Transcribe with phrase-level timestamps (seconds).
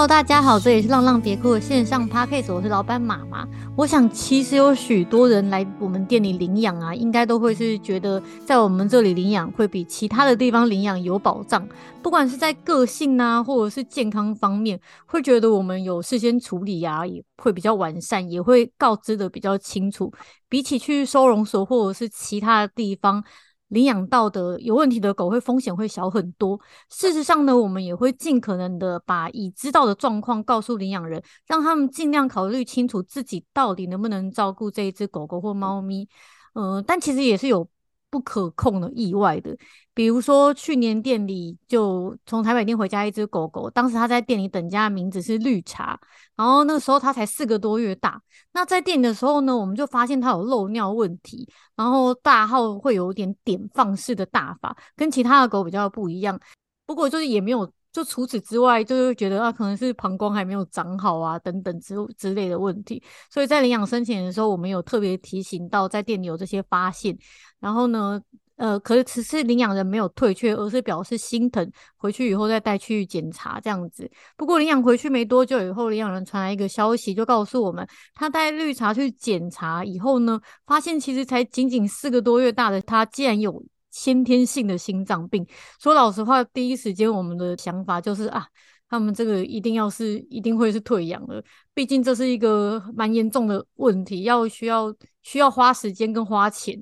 [0.00, 3.46] Hello，大家好，这里是浪浪别哭的线上 Podcast，我是老板妈妈。
[3.76, 11.68] 我想，其实有许多人来我们店里领养啊，应该都会是觉得在我们这里领养会比其他的地方领养有保障，
[12.00, 20.10] 不管是在个性啊，或者是健康方面，会觉得我们有事先处理啊，也会比较完善，也会告知的比较清楚，
[20.48, 23.22] 比起去收容所或者是其他的地方。
[23.70, 26.60] 领养到的有问题的狗会风险会小很多。
[26.88, 36.08] 事实上呢，我们也会尽可能的把已知道的状况告诉领养人，让他们尽量考虑清楚自己到底能不能照顾这一只狗狗或猫咪。
[36.54, 37.68] 嗯、但其实也是有。
[38.10, 39.56] 不可控的意外的，
[39.94, 45.98] 比如说去年店里就从台北店回家一只狗狗，当时它在店里等家的名字是绿茶，
[46.36, 48.20] 然后那个时候它才四个多月大。
[48.52, 56.38] 那在店里的时候呢，我们就发现它有漏尿问题，然后大号会有点点放式的大法，跟其他的狗比较不一样。
[56.84, 57.72] 不过就是也没有。
[57.92, 63.02] 就除此之外，就是觉得啊，可能是膀胱还没有长好啊，等等之之类的问题。
[63.28, 67.18] 所以在领养申请的时候，我们有特别提醒到，在店里有这些发现。
[67.60, 68.20] 然后呢，
[68.56, 74.10] 呃，可是此次领养人没有退却，而是表示心疼，回去以后再带去检查这样子。
[74.36, 83.62] 不过领养回去没多久以后，领养人传来一个消息，就告诉我们，他带绿茶去检查以后呢，发现其实才仅仅四个多月大的他，竟然有。
[83.92, 85.44] 先天性的心脏病，
[85.80, 88.46] 说老实话，第一时间我们的想法就是啊，
[88.88, 91.42] 他们这个一定要是一定会是退养了，
[91.74, 96.78] 毕竟这是一个蛮严重的问题，要需要需要花时间跟花钱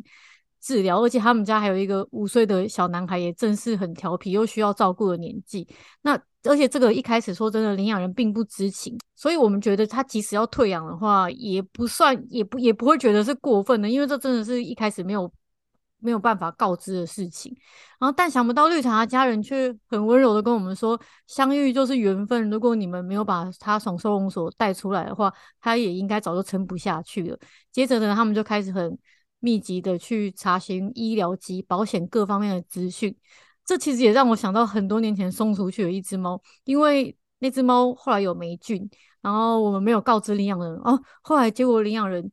[0.61, 5.67] 治疗，而且他们家还有一个五岁的小男孩，也正是很调皮又需要照顾的年纪。
[6.03, 15.31] 那而且这个一开始说真的，领养人并不知情，所以我们觉得他即使要退养的话，也不算也不也不会觉得是过分的，因为这真的是一开始没有。
[16.00, 17.53] 没有办法告知的事情，
[17.98, 20.97] 然后但想不到绿茶的家人却很温柔的跟我们说，
[21.27, 22.49] 相遇就是缘分。
[22.49, 27.38] 如果你们没有把他从收容所带出来的话，他也应该早就撑不下去了。
[27.72, 28.97] 接着呢，他们就开始很
[29.41, 33.15] 密集的去查询医疗及保险各方面的资讯。
[33.65, 38.88] 这其实也让我想到很多年前送出去的一只猫，因为那只猫后来有霉菌，
[39.21, 42.31] 然后我们没有告知领养人哦，后来结果领养人。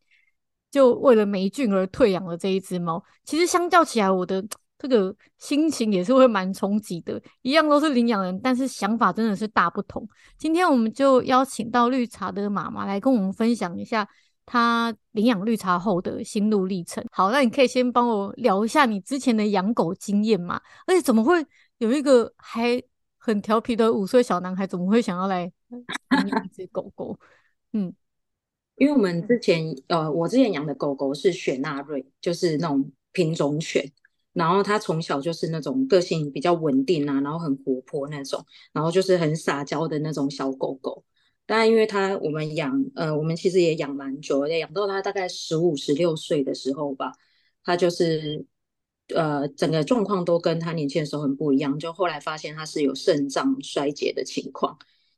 [0.71, 4.45] 就为了霉菌而退养了这一只猫，其实相较起来，我的
[4.77, 7.21] 这个心情也是会蛮冲击的。
[7.43, 10.05] 一样都是领养人，但是想法真的是大不同。
[10.37, 14.05] 今天我们就邀请到绿茶的妈妈来跟我们分享一下
[14.45, 17.03] 她领养绿茶后的心路历程。
[17.11, 20.61] 好，那你可以先帮我聊一下你之前的养狗经验嘛？
[20.87, 21.45] 而且怎么会
[21.79, 22.81] 有一个还
[23.17, 27.19] 很调皮的五岁小男孩，怎么会想要来领 养一只狗狗？
[27.73, 27.93] 嗯。
[28.77, 33.89] 因为我们之前，呃，我之前养的狗狗是雪纳瑞，就是那种品种犬，
[34.33, 41.05] 然后它从小就是那种个性比较稳定啊，然后很活泼那种，然后就是很撒娇的那种小狗狗。
[41.45, 47.11] 当然，因为他我们养，呃，我们其实也养蛮久，养到他大概十五、十六岁的时候吧，
[47.63, 48.45] 他就是，
[49.13, 54.77] 呃，整个状况都跟他年轻的时候很不一样，就后来发现他是有肾脏衰竭的情况。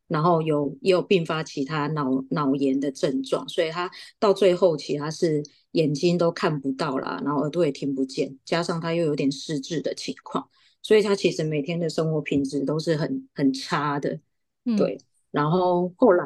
[0.10, 10.50] 然后有也有并发其他脑脑炎的症状，所以他到最后期他是眼睛都看不到啦，然后耳朵也听不见，加上他又有点失智的情况，
[10.82, 14.18] 所以他其实每天的生活品质都是很很差的，
[14.64, 14.98] 嗯、对。
[15.38, 16.26] 然后后来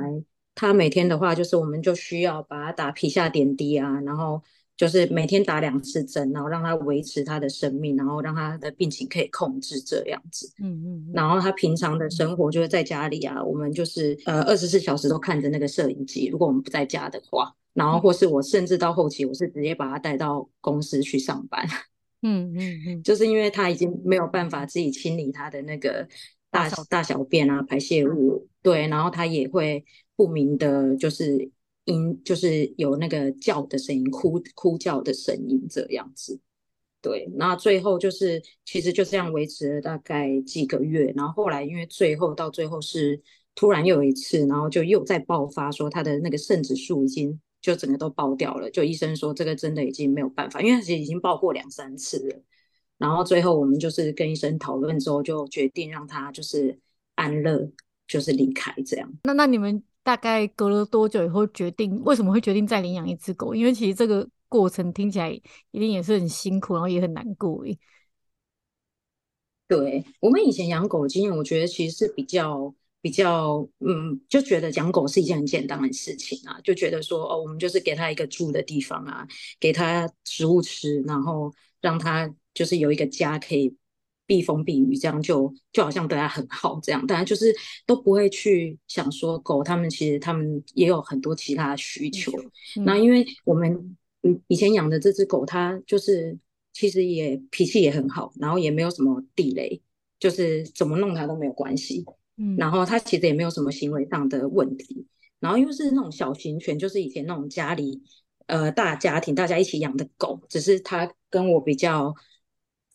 [0.56, 4.42] 他每天的话，就是我们就需要把他打皮下点滴啊，然后。
[4.78, 10.52] 就是每天打两次针，然后让他维持他的生命，然后让他的病情可以控制这样子。
[10.58, 11.12] 嗯嗯。
[11.14, 16.30] 然后他平常的生活就是在家里啊，我们就是呃二十四小时都看着那个摄影机。
[16.30, 21.64] 如果我们不在家的话，然后或是我甚至到后期，我是直接把他带到公司去上班。
[22.24, 23.04] 嗯嗯嗯。
[23.04, 26.08] 就是因为他已经没有办法自己清理他的那个
[26.52, 29.84] 大大小便啊排泄物，对，然后他也会
[30.16, 31.50] 不明的，就是。
[31.86, 36.40] 音就是有那个叫的声音，哭哭叫的声音这样子，
[37.02, 37.28] 对。
[37.36, 41.12] 那最后就是，其实就这样维持了大概几个月。
[41.16, 43.20] 然后后来因为最后到最后是
[43.56, 48.70] 突然又有一次，然后就又再爆发，说他的那个肾指数已经就整个都爆掉了。
[48.70, 52.44] 就医生说这个真的已经没有办法，因为他其实已经爆过两三次了。
[53.02, 56.80] 然后最后我们就是跟医生讨论之后，就决定让他就是
[57.16, 57.70] 安乐，
[58.08, 59.12] 就是离开这样。
[59.24, 59.84] 那那你们？
[60.04, 62.02] 大概隔了多久以后决定？
[62.04, 63.54] 为什么会决定再领养一只狗？
[63.54, 65.30] 因为其实这个过程听起来
[65.70, 67.64] 一定也是很辛苦，然后也很难过。
[69.68, 79.28] 对，我们以前养狗经验，我觉得其实是比较比较，嗯，就觉得养狗是一件很简单的事情啊，就觉得说哦，我们就是给它一个住的地方啊，
[79.60, 83.76] 给它食物吃，然后让他就是有一个家可以。
[84.28, 87.54] 避风避雨，这样就就好像对它很好这样，当然就是
[87.86, 92.32] 都不会去想说狗它们其实它们也有很多其他的需求。
[92.78, 93.98] 嗯、那因为我们
[94.48, 96.38] 以前养的这只狗，它就是
[96.72, 99.82] 其实也脾气也很好，然后也没有什么地雷，
[100.18, 102.06] 就是怎么弄它都没有关系。
[102.38, 105.06] 嗯，然后它其实也没有什么行为上的问题。
[105.42, 108.02] 然后又是那种小型犬，就是以前那种家里
[108.46, 112.16] 呃大家庭大家一起养的狗，只是它跟我比较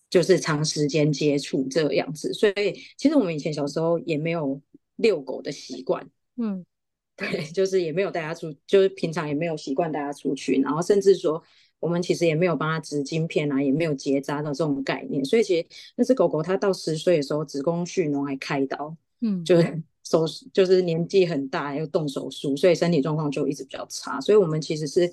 [0.09, 4.61] 就是长时间接触这个样子，所以其实我们以前小时候也没有
[4.97, 6.65] 遛狗的习惯，嗯，
[7.17, 11.43] 对，就是也没有带它出，就是平常也没有习惯带它出去，然后甚至说
[11.81, 15.67] 我们其实也没有帮它植晶片啊，也没有结扎的这种概念，所以其实
[15.97, 19.83] 那只狗狗它到十岁的时候子宫蓄脓还开刀，嗯，就是。
[20.09, 24.21] 手就是年纪很大，又动手术，所以身体状况就一直比较差。
[24.21, 25.11] 所以我们其实是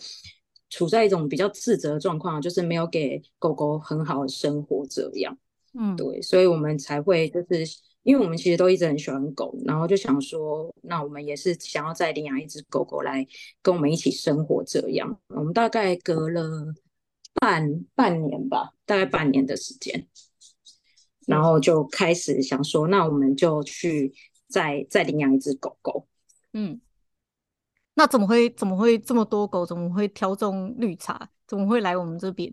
[0.73, 5.37] 处在一种比较自责的状况，就是没有给狗狗很好的生活这样。
[5.73, 7.63] 嗯，对，所以我们才会就是，
[8.03, 13.25] 因为我们其实都一直很喜欢狗，然后就想说，那我们也是想要再领养一只狗狗来
[13.61, 15.19] 跟我们一起生活这样。
[15.27, 16.73] 我们大概隔了
[17.35, 20.07] 半半年吧，大概半年的时间，
[21.27, 24.13] 然后就开始想说，那我们就去。
[24.49, 26.05] 再再领养一只狗狗，
[26.51, 26.79] 嗯，
[27.95, 29.65] 那怎么会怎么会这么多狗？
[29.65, 31.29] 怎么会挑中绿茶？
[31.47, 32.51] 怎么会来我们这边？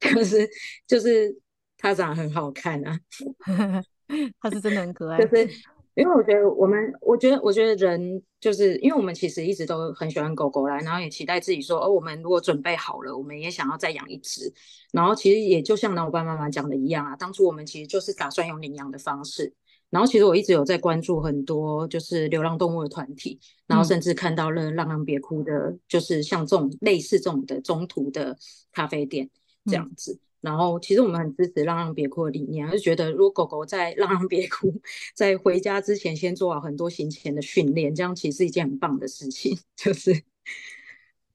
[0.14, 0.48] 就是
[0.86, 1.34] 就是
[1.78, 2.98] 它长得很好看啊，
[4.40, 5.18] 它是真的很可爱。
[5.18, 5.48] 就 是
[5.94, 14.52] 因为我觉得我们，我觉得我觉得人，就是因为我们其实一直都很喜欢狗狗来，然后也期待自己说，哦，我们如果准备好了，我们也想要再养一只。
[14.92, 19.54] 然后其实也就像老爸妈妈讲的一样啊，当初我们其实就是打算用领养的方式。
[19.88, 28.36] 然后其实我一直有在关注很多就是流浪动物的团体，然后甚至看到了浪浪别哭的，就是像这种类似这种的中途的
[28.72, 29.30] 咖啡店
[29.64, 30.12] 这样子。
[30.12, 34.74] 嗯、然后其实我们很支持浪浪别哭的理念，就觉得如果狗狗在浪浪别哭
[35.14, 40.20] 在回家之前先做好很多行前的训练，这样其实是一件很棒的事情， 就是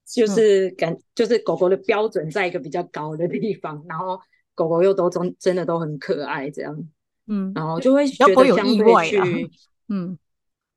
[0.06, 4.19] 就是感就是狗狗的标准在一个比较高的地方，然后
[4.54, 6.89] 狗狗又都真真的都很可爱这样。
[7.33, 9.50] 嗯，然后就会觉得相对去，
[9.88, 10.19] 嗯，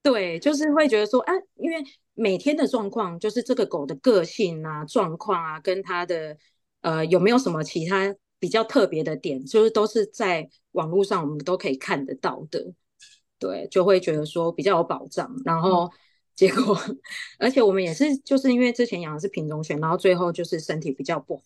[0.04, 1.82] 对，就是会觉得说，啊，因为
[2.14, 6.36] 每天的状况，就是这个狗的个性啊、状况啊，跟它的
[6.82, 12.72] 呃有没有什么其他比较特别的点，就是都是在网络上我们都可以看得到的，
[13.40, 15.28] 对，就会觉得说比较有保障。
[15.44, 15.90] 然后
[16.36, 17.00] 结果，嗯、
[17.40, 21.42] 而且我们也是就是因为之前养的是品种犬，然后最后就是身体比较不好，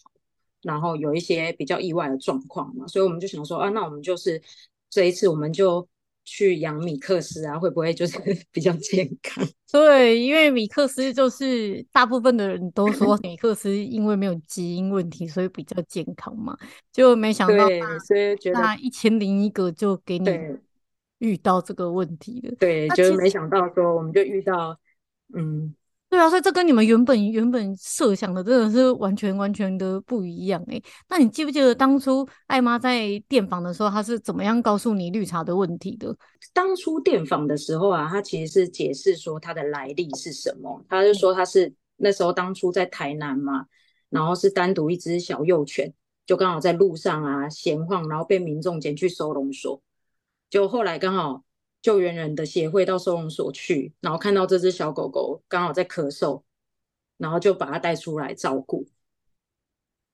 [0.61, 4.43] 然后有一些比较意外的状况嘛，所以我们就想说，啊，那我们就是。
[4.91, 5.87] 这一次我们就
[6.25, 8.19] 去养米克斯啊，会不会就是
[8.53, 9.47] 比较健康？
[9.71, 16.57] 对，因为米克斯就是大部分的人都说 米克斯因为没有基因问题，所以比较健康嘛。
[16.93, 17.67] 就没想到，
[18.07, 20.31] 所以那一千零一个就给你
[21.19, 22.55] 遇到这个问题了。
[22.59, 24.79] 对，就是没想到说我们就遇到，
[25.35, 25.75] 嗯。
[26.11, 30.81] 对啊，所以这跟你们原本原本设想的真的是完全完全的不一样哎。
[31.09, 36.17] 那你记不记得当初艾妈在电访的时候，她是怎么样告诉你绿茶的问题的？
[36.55, 40.83] 当初电访的时候啊，她其实是解释说它的来历是什么。
[40.89, 43.67] 她就说她是那时候当初在台南嘛，
[44.09, 45.93] 然后是单独一只小幼犬，
[46.25, 49.83] 就刚好在路上啊闲晃，然后被民众捡去收容所，
[50.49, 51.45] 就后来刚好。
[51.81, 56.43] 救援人的协会到收容所去，然后看到这只小狗狗刚好在咳嗽，
[57.17, 58.85] 然后就把它带出来照顾。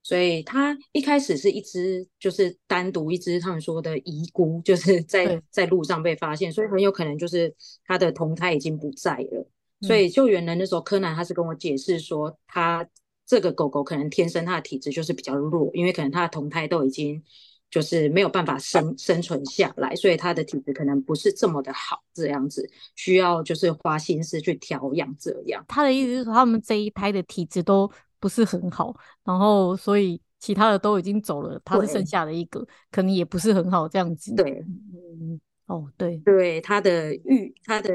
[0.02, 7.54] 所以它一开始是一只，就是单独一只，他们说的遗孤，就是在在路上被发现，所以很有可能就是
[7.86, 9.48] 它的同胎已经不在了。
[9.80, 12.86] 所以救援人那时候，柯南他是跟我解释说，他
[13.24, 17.24] 这个狗狗可能天生它的体质就是比较弱，因为可能它的同胎都已经。
[17.74, 25.12] 就是没有办法生生存下来，所以他的体质可能不是这么的好，这样子需要就是花心思去调养。
[25.18, 27.90] 这样，他的意思是说，他们这一胎的体质都
[28.20, 34.32] 不是很好，然后所以其他的都已经走了，他是剩下的一个，可能也不是很好这样子。
[34.36, 37.90] 对，嗯，哦，对对，他的预他的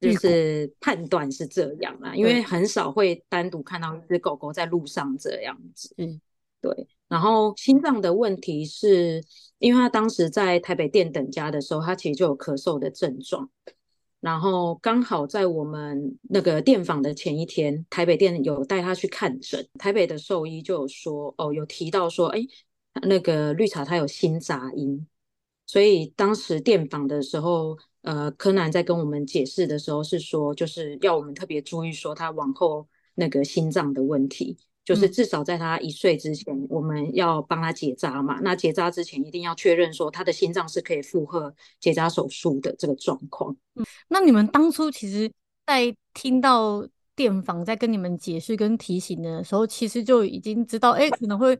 [0.00, 5.92] 就是判断是这样啦，因为很少会单独看到一只狗狗在路上这样子。
[5.98, 6.20] 嗯，
[6.60, 6.86] 对。
[7.08, 9.22] 然后心脏的问题是，
[9.58, 13.48] 因为他当时在台北店等家的时候，他其实就有咳嗽的症状。
[14.20, 22.40] 然后刚好在我们那个电访的前一天，台北店有带他去看诊，台北的兽医就有说，哦，有提到说，哎，
[23.02, 25.06] 那个绿茶他有心杂音。
[25.66, 34.56] 所以当时电访的时候，呃，柯南在跟我们解释的时候是说，就是要我们特别注意说他往后那个心脏的问题。
[34.84, 38.38] 就是至少在他一岁之前，嗯、我们要帮他结扎嘛。
[38.42, 43.56] 那结扎之前一定要确认说他的心脏是可以负荷结扎手术的这个状况。
[43.76, 45.30] 嗯，那你们当初其实，
[45.66, 46.86] 在听到
[47.16, 51.56] 电访在跟你们解释跟提醒的时候，其实就已经知道，哎、欸，可能会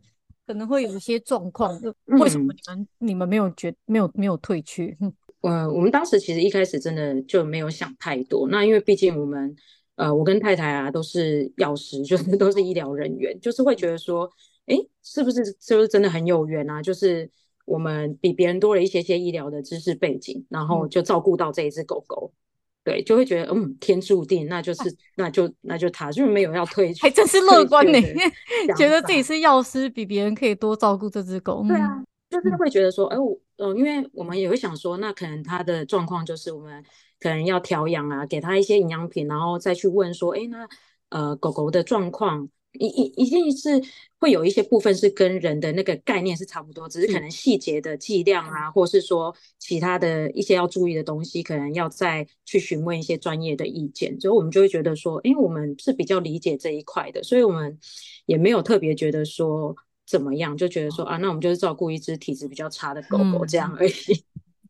[0.46, 1.80] 可能会有一些状况。
[2.04, 4.96] 为什么你们、嗯、你们没有觉没有没有退去？
[5.00, 8.46] 嗯，呃，我们当时其实一开始真的就没有想太多。
[8.48, 9.56] 那因为毕竟我们。
[9.96, 14.28] 呃，我跟太太啊都是药师，就是 都是医疗人员，就是会觉得说，
[14.66, 16.82] 哎，是不是是不是真的很有缘啊？
[16.82, 17.30] 就是
[17.64, 22.36] 我们比别人多了一些些医疗的知识背景，然后就照顾到这一只狗狗，嗯、
[22.82, 27.98] 对，就会觉得嗯，天注定，那就是那就那就他就是没有要退，还真是 乐观呢，
[28.76, 31.64] 觉得自己是药师，比别人可以多照顾这只狗。
[31.68, 36.84] 对啊，就是会觉得说，哎，我呃，因为我们也会想说，那可能他的状况就是我们。
[37.24, 40.68] 可能要调养啊，给他一些营养品，然后再去问说，哎，那
[41.08, 43.82] 呃狗狗的状况，一一一定是
[44.18, 54.20] 会有一些部分是跟人的那个概念是差不多，只是可能细节的剂量啊，或是说其他的一些要注意的东西，可能要再去询问一些专业的意见。
[54.20, 57.78] 所以我们就会觉得说，因为我们是比较理解这一块的，所以我们
[58.26, 59.74] 也没有特别觉得说
[60.06, 63.92] 怎么样，就觉得说啊，那我们就是照顾一只体质比较差的狗狗这样而已。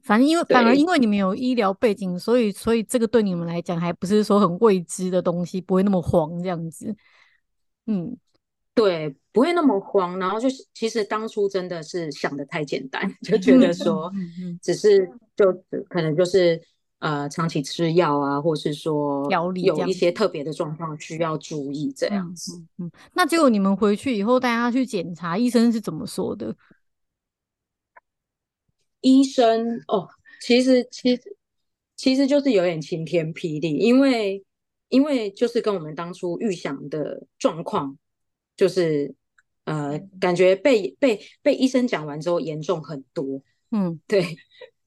[0.05, 6.95] 嗯反正因为反而因为你们有医疗背景，所以所以这个对你们来讲还不是说很未知的东西，不会那么慌这样子。
[7.87, 8.15] 嗯，
[8.75, 10.19] 对，不会那么慌。
[10.19, 14.13] 然后就是其实当初真的是想的太简单， 就觉得说
[14.63, 15.51] 只是就
[15.89, 16.61] 可能就是
[16.99, 22.63] 呃长期吃药啊，或是说有一些特别的状况需要注意这样子。
[22.77, 26.55] 嗯，那结果你们回去以后带他去检查，医生是怎么说的？
[29.05, 30.09] 医生哦，
[30.41, 31.37] 其实其实
[31.95, 34.43] 其实就是有点晴天霹雳，因为
[34.89, 37.99] 因为就是跟我们当初预想的状况，
[38.57, 39.15] 就是
[39.65, 43.43] 呃，感觉被被被医生讲完之后严重很多。
[43.73, 44.39] 嗯，对，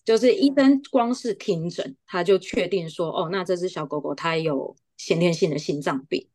[0.03, 6.27] 就是医生光是听诊，他就确定说，哦，那这只小狗狗它有先天性的心脏病。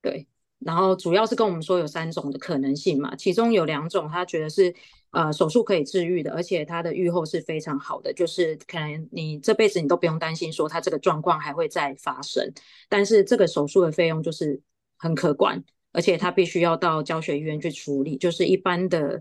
[0.00, 0.26] 对，
[0.60, 4.74] 然后主要是跟我们说有三种的可能性嘛，其中有两种他觉得是。
[5.12, 12.52] 呃，手术可以治愈的，而且它的愈后是非常好的，就是可能你这辈子你都不用担心说它这个状况还会再发生。
[12.88, 14.60] 但是这个手术的费用就是
[14.96, 19.20] 很可观，而且它必须要到教学医院去处理，就是一般的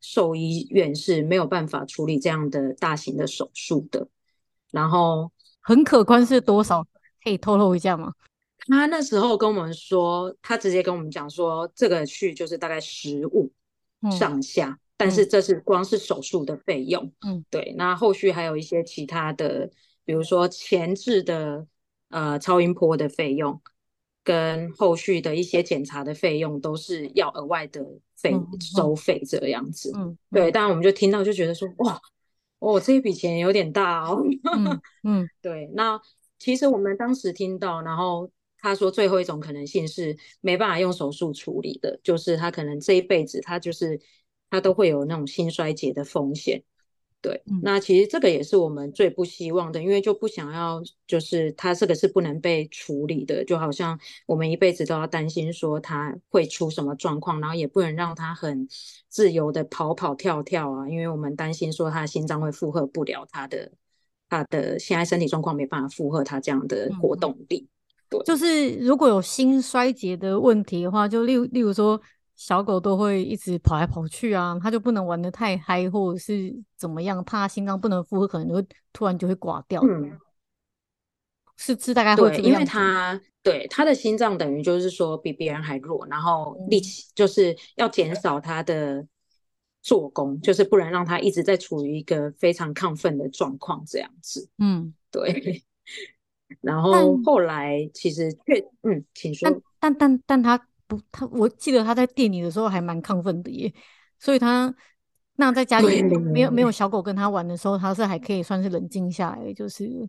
[0.00, 4.08] 兽医院是没有办法处理这样的大型的手术的。
[4.72, 5.30] 然后
[5.60, 6.84] 很可观是多少？
[7.22, 8.12] 可以透露一下吗？
[8.66, 13.52] 他那时候跟我们说，他直接跟我们讲说，这个去就是大概十五
[14.10, 14.70] 上下。
[14.70, 17.72] 嗯但是这是光是手术的费用，嗯，对。
[17.78, 19.70] 那后续还有一些其他的，
[20.04, 21.64] 比如说前置的
[22.08, 23.62] 呃超音波的费用，
[24.24, 27.80] 跟后续的一些检查的费用，都是要额外的
[28.16, 29.92] 费、嗯、收费这样子。
[29.94, 30.50] 嗯，对。
[30.50, 32.00] 当然我们就听到就觉得说，哇，
[32.58, 34.20] 哦，这一笔钱有点大哦。
[34.52, 35.70] 嗯，嗯对。
[35.74, 36.00] 那
[36.40, 38.28] 其实我们当时听到，然后
[38.58, 44.00] 他说最后一种可能性是没办法用手术处理的，就是他可能这一辈子他就是。
[44.50, 46.62] 他都会有那种心衰竭的风险，
[47.20, 58.66] 对，嗯、那其实这个也是我们最不希望的，因为就不想要，就是他这个是不能被处理的，就好像我们一辈子都要担心说他会出什么状况，然后也不能让他很
[59.08, 63.70] 自由的跑跑跳跳啊，因为我们担心说他的心脏会负荷不了他的
[64.28, 67.68] 他的现在身体状况没办法负荷他这样的活动力，嗯、
[68.10, 72.00] 对，就是如果有心衰竭的问题的话，就例例如说。
[72.38, 79.82] 小狗都会一直跑来跑去啊，它就不能玩的太嗨，或者是怎么样，怕心脏不能负荷，可能就会突然就会挂掉。
[79.82, 80.16] 嗯，
[81.56, 89.04] 是是大概会对，因为它对它的心脏等于就是说比别人还弱，然后力气就是要减少它的
[89.82, 94.48] 做工，嗯、就是不能让它一直在处于一个非常亢奋的状况这样子。
[94.58, 95.64] 嗯，对。
[96.62, 100.68] 然后后来其实确嗯，请说，但但但但它。
[100.88, 103.70] 不，他我记得他在店里的时候还蛮亢奋的耶，
[104.18, 104.74] 所以他
[105.36, 110.08] 那在家里没有没有小狗跟他玩的时候，他是还可以算是冷静下来，就是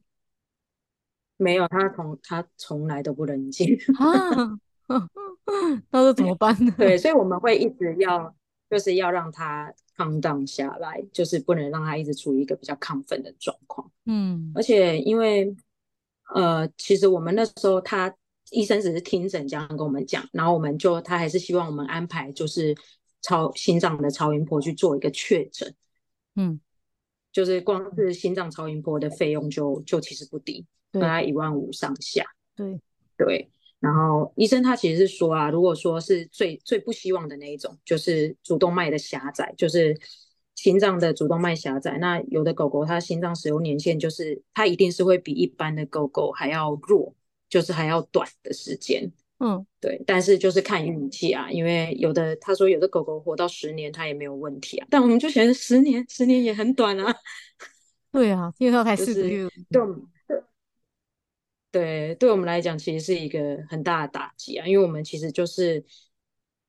[1.35, 4.57] 没有他从他从来都不冷静啊，
[5.91, 6.73] 那是怎么办呢？
[6.77, 8.33] 对，所以我们会一直要
[8.69, 13.91] 就是要让他 calm down 下来，就是不能让他一直处于一个比较亢奋的状况。
[14.05, 15.53] 嗯，而且因为
[16.33, 18.15] 呃，其实我们那时候他。
[18.51, 22.75] 医生只是听诊这样跟我们讲，然后我们就他还是希望我们安排就是
[23.21, 25.75] 超心脏的超音波去做一个确诊，
[26.35, 26.59] 嗯，
[27.31, 32.25] 就是光是心脏超音波的费用就就其实不低，大概一万五上下，
[32.55, 32.79] 对
[33.17, 33.49] 对。
[33.79, 39.97] 然后医生他其实是说啊，如果说是最最不希望的那一种，就是主动脉的狭窄，就是
[40.55, 41.97] 心脏的主动脉狭窄。
[41.97, 47.15] 那有的狗狗它心脏使用年限就是它一定是会比一般的狗狗还要弱，
[47.49, 49.11] 就是还要短的时间。
[49.39, 50.01] 嗯，对。
[50.05, 57.15] 但是就是看运气啊，因为有的他说有的狗狗活到十年它也没有问题啊，但我们就觉得十年十年也很短啊。
[58.11, 59.47] 对啊，因为它才四个月。
[59.69, 59.81] 对。
[61.71, 65.85] 对，对我们来讲，其实是一个很大的打击啊，因为我们其实就是，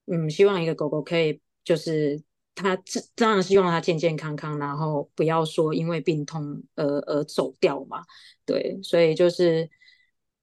[0.05, 2.23] 嗯，希望一个狗狗可以，就是
[2.55, 2.77] 它
[3.15, 8.03] 当然希望它健健康康，然后不要说因为病痛而而走掉嘛。
[8.45, 9.71] 对，所以就是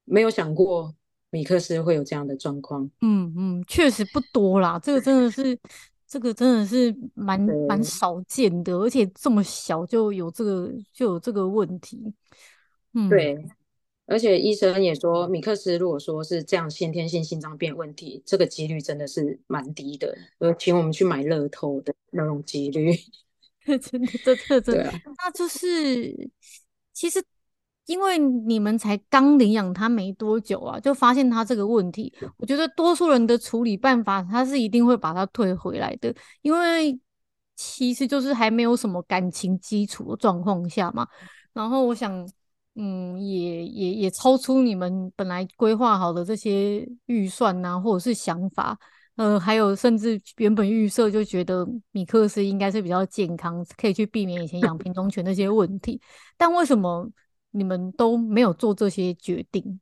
[0.10, 0.96] 没有想过
[1.30, 2.90] 米克斯会有这样的状况。
[3.02, 5.60] 嗯嗯，确实不多啦，这个真的是，
[6.08, 12.14] 这个真的是蛮蛮少见的，而且这么小就有这个就有这个问题。
[12.94, 13.46] 嗯，对。
[14.10, 22.90] 而且医生也说，米克斯如果说是这样先天性心脏病问题，这个几率真的是蛮低的，呃，请我们去买乐透的那种几率。
[23.82, 26.30] 真的，这这真的，那就是
[26.94, 27.22] 其实
[27.88, 36.14] 因为你们才刚领养他没多久啊，就发现他这个问题，我觉得多数人的处理办法，他是一定会把它退回来的，
[36.44, 37.00] 因为
[37.56, 41.08] 其实就是还没有什么感情基础的状况下嘛。
[41.54, 42.30] 然后我想。
[42.80, 48.78] 嗯，也也也超出你们本来规划好的这些预算呐、啊，或者是想法，
[49.16, 56.00] 呃，还有甚至原本预设就觉得米克斯应该是比较健康，可以去避免以前养品种 犬那些问题。
[56.38, 57.10] 但为什么
[57.58, 59.80] 你们都没有做这些决定？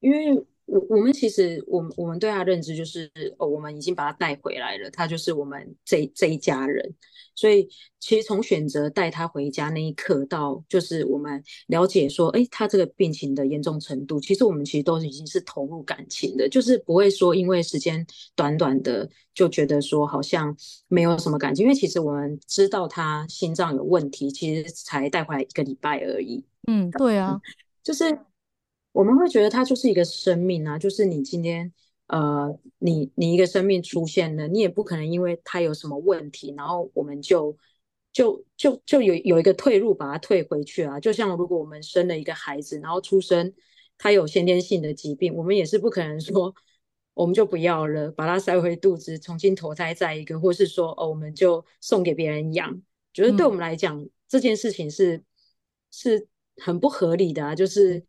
[0.00, 0.46] 因为。
[0.70, 6.94] 我我们其实，我们我们对他认知就是，哦，我们已经把他带回来了，他就是我们这这一家人。
[7.34, 20.54] 所以，其实从选择带他回家那一刻到，就是我们了解说，哎，他这个病情的严重程度，其实我们其实都已经是投入感情的，就是不会说因为时间短短的就觉得说好像
[20.86, 26.44] 没有什么感情，因为其实我们知道他心脏有问题，其实才带回来一个礼拜而已。
[26.68, 27.40] 嗯，对啊，
[27.82, 28.16] 就是。
[28.92, 31.72] 我们会觉得它就是一个生命啊，就是你今天，
[32.08, 37.56] 呃，你你一个生命出现了，你也不可能因为它有什么问题，然后我们就
[38.12, 40.98] 就就就有有一个退路把它退回去啊。
[40.98, 43.54] 就像如果我们生了一个孩子，然后出生
[43.96, 46.52] 他有先天性的疾病，我们也是不可能说
[47.14, 52.82] 我们就不要了，把它塞回肚子，重新投胎再一个，或是说哦，我们就送给别人养。
[53.12, 55.22] 觉得对我们来讲，嗯、这件事情是
[55.92, 56.26] 是
[56.56, 58.04] 很不合理的啊，就是。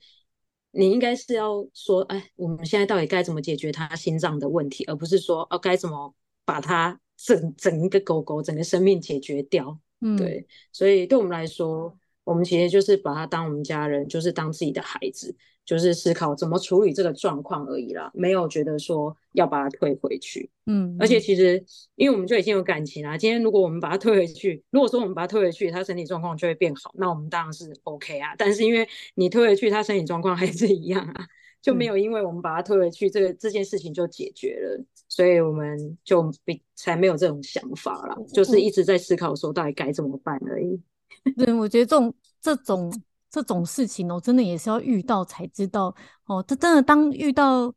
[0.71, 6.13] 你应该是要说，哎，我们现在到底该怎么解决他心脏的问题，而不是说，哦，该怎么
[6.45, 9.77] 把他整整一个狗狗整个生命解决掉。
[9.99, 15.35] 嗯，对，所以对我们来说，我们其实就是把他当我们家人，就是当自己的孩子。
[15.63, 20.49] 就是思考怎么处理这个状况而已啦，没有觉得说要把它退回去。
[20.65, 21.63] 嗯，而且其实
[21.95, 28.33] 因为我们就已经有感情啦，今天如果我们把他退回去，如果说我们把他退回去，他身体状况就会变好，那我们当然是 OK 啊。
[28.35, 31.27] 但是因为你退回去，他身体状况还是一样啊，
[31.61, 40.81] 就没有因为我们把他退回去，这个这件事情就解决了，所以我们就比才没有这种想法啦，就是一直在思考说到底该怎么办而已。
[41.37, 42.91] 对，我觉得这种这种。
[43.33, 46.43] 这种事情哦，真的也是要遇到才知道哦。
[46.45, 47.73] 这真的当遇到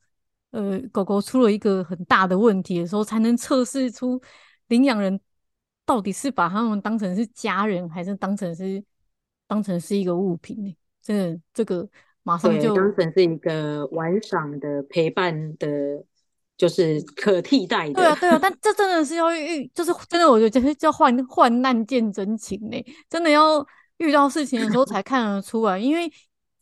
[0.50, 4.20] 呃狗狗出了一个很大的问题的时候，才能测试出
[4.66, 5.20] 领养人
[5.86, 8.82] 到底是把他们当成是家人，还是当成是
[9.46, 10.76] 当成是一个物品呢？
[11.00, 11.88] 真的，这个
[12.24, 16.04] 马上就当成是一个玩赏的陪伴的，
[16.56, 17.94] 就是可替代的。
[17.94, 22.76] 对啊，对啊，但这真的是要遇，就是真的，我觉得就是叫患患难见真情呢，
[23.08, 23.66] 真的要。
[23.98, 26.12] 遇到事情的时候才看得出来，因为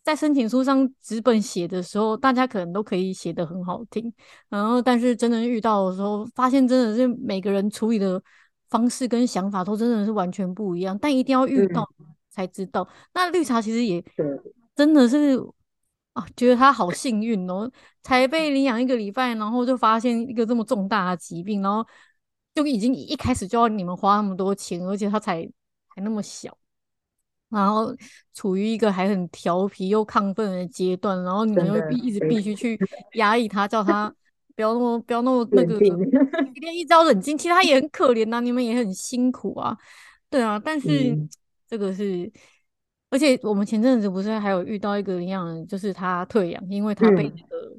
[0.05, 4.12] 在申请书上纸本写的时候，大家可能都可以写得很好听，
[4.50, 8.22] 然后但是真的遇到的时候，发现真的是每个人处理的
[8.68, 10.96] 方式跟想法都真的是完全不一样。
[11.00, 11.88] 但一定要遇到
[12.28, 12.83] 才知道。
[12.83, 14.05] 嗯、那绿茶其实也
[14.76, 15.40] 真的是
[16.12, 17.70] 啊，觉得他好幸运哦，
[18.03, 21.87] 才被领养一个礼拜，然后就发现一个这么重大的疾病，然后
[22.55, 25.48] 就已经一开始就要你们花那么多钱，而且他才
[25.88, 26.57] 还那么小。
[27.48, 27.94] 然后
[28.33, 32.79] 处于一个还很调皮又亢奋的阶段，然后你们又必一直必须去
[33.16, 34.11] 压抑他，叫他
[34.57, 37.37] 不要那么不要那么那个，一定一直要冷静。
[37.37, 39.77] 其实他也很可怜呐、啊，你们也很辛苦啊，
[40.31, 40.59] 对啊。
[40.59, 41.14] 但是
[41.68, 42.33] 这个是，嗯、
[43.12, 47.77] 而且我们前阵子不是还有遇到一个领养人，就是他退养，因为他被那个、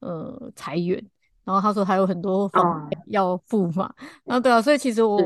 [0.00, 1.04] 嗯、呃裁员，
[1.44, 3.92] 然后他说还有很多房要付嘛，
[4.24, 5.20] 啊对啊，所以其实我。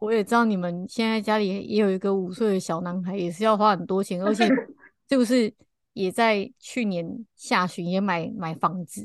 [0.00, 4.46] 我也知道你们现在家里也有一个五岁的小男孩，也是要花很多钱，而且
[5.08, 5.50] 是不是
[5.94, 9.02] 也在去年下旬也买买房子。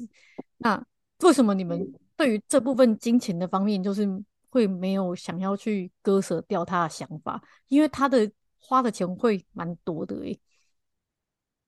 [0.57, 0.83] 那
[1.23, 4.05] 为什么你们对于这部分金钱的方面，就是
[4.49, 7.41] 会没有想要去割舍掉他的想法？
[7.69, 10.39] 因为他的花的钱会蛮多的诶、欸。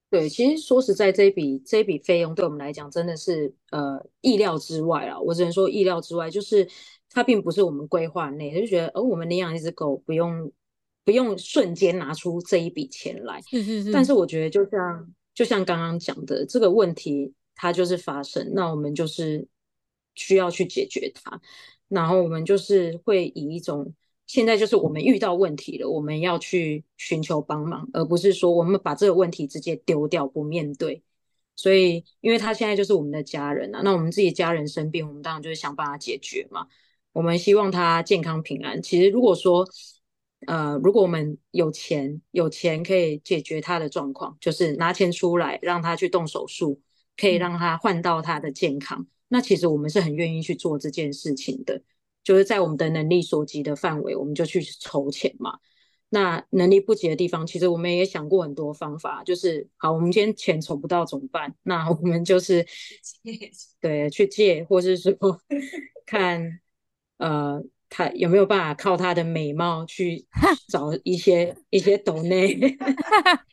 [0.09, 5.17] 对，其实说实在，这一笔这一笔费用对我们来讲真的是呃意料之外啊。
[5.17, 6.67] 我只能说意料之外，就是
[7.09, 10.51] 它并不是我们规划内，就觉得哦，我们领养一只狗不用
[11.05, 13.41] 不用瞬间拿出这一笔钱来。
[13.43, 13.91] 是是是。
[13.93, 19.47] 但是我觉得就像就像刚刚讲的这个问题，它就是发生，那我们就是
[20.15, 21.39] 需要去解决它，
[21.87, 23.93] 然后我们就是会以一种。
[24.31, 31.03] 现在就是我们遇到问题了，我们要去寻求帮忙，而不是说我们把这个问题直接丢掉不面对。
[31.57, 36.65] 所以，因为他现在就是我们的家人啊，那我们自己家人生病，我们当然就是想办法解决嘛。
[37.11, 38.81] 我们希望他健康平安。
[38.81, 39.67] 其实，如果说，
[40.47, 46.79] 呃，如果我们有钱，有钱可以解决他的状况，就是拿钱出来让他去动手术，
[47.17, 51.83] 可以让他换到他的健康，那其实我们是很愿意去做这件事情的。
[52.23, 55.57] 就是在我们的能力所及的范围，我们就去筹钱嘛。
[56.13, 59.23] 那能力不及的地方，其实我们也想过很多方法。
[59.23, 61.55] 就是好，我们今天钱筹不到怎么办？
[61.63, 62.65] 那我们就是
[63.79, 65.13] 对去借，或是说
[66.05, 66.59] 看
[67.17, 70.25] 呃他有没有办法靠他的美貌去
[70.67, 72.59] 找一些一些抖内。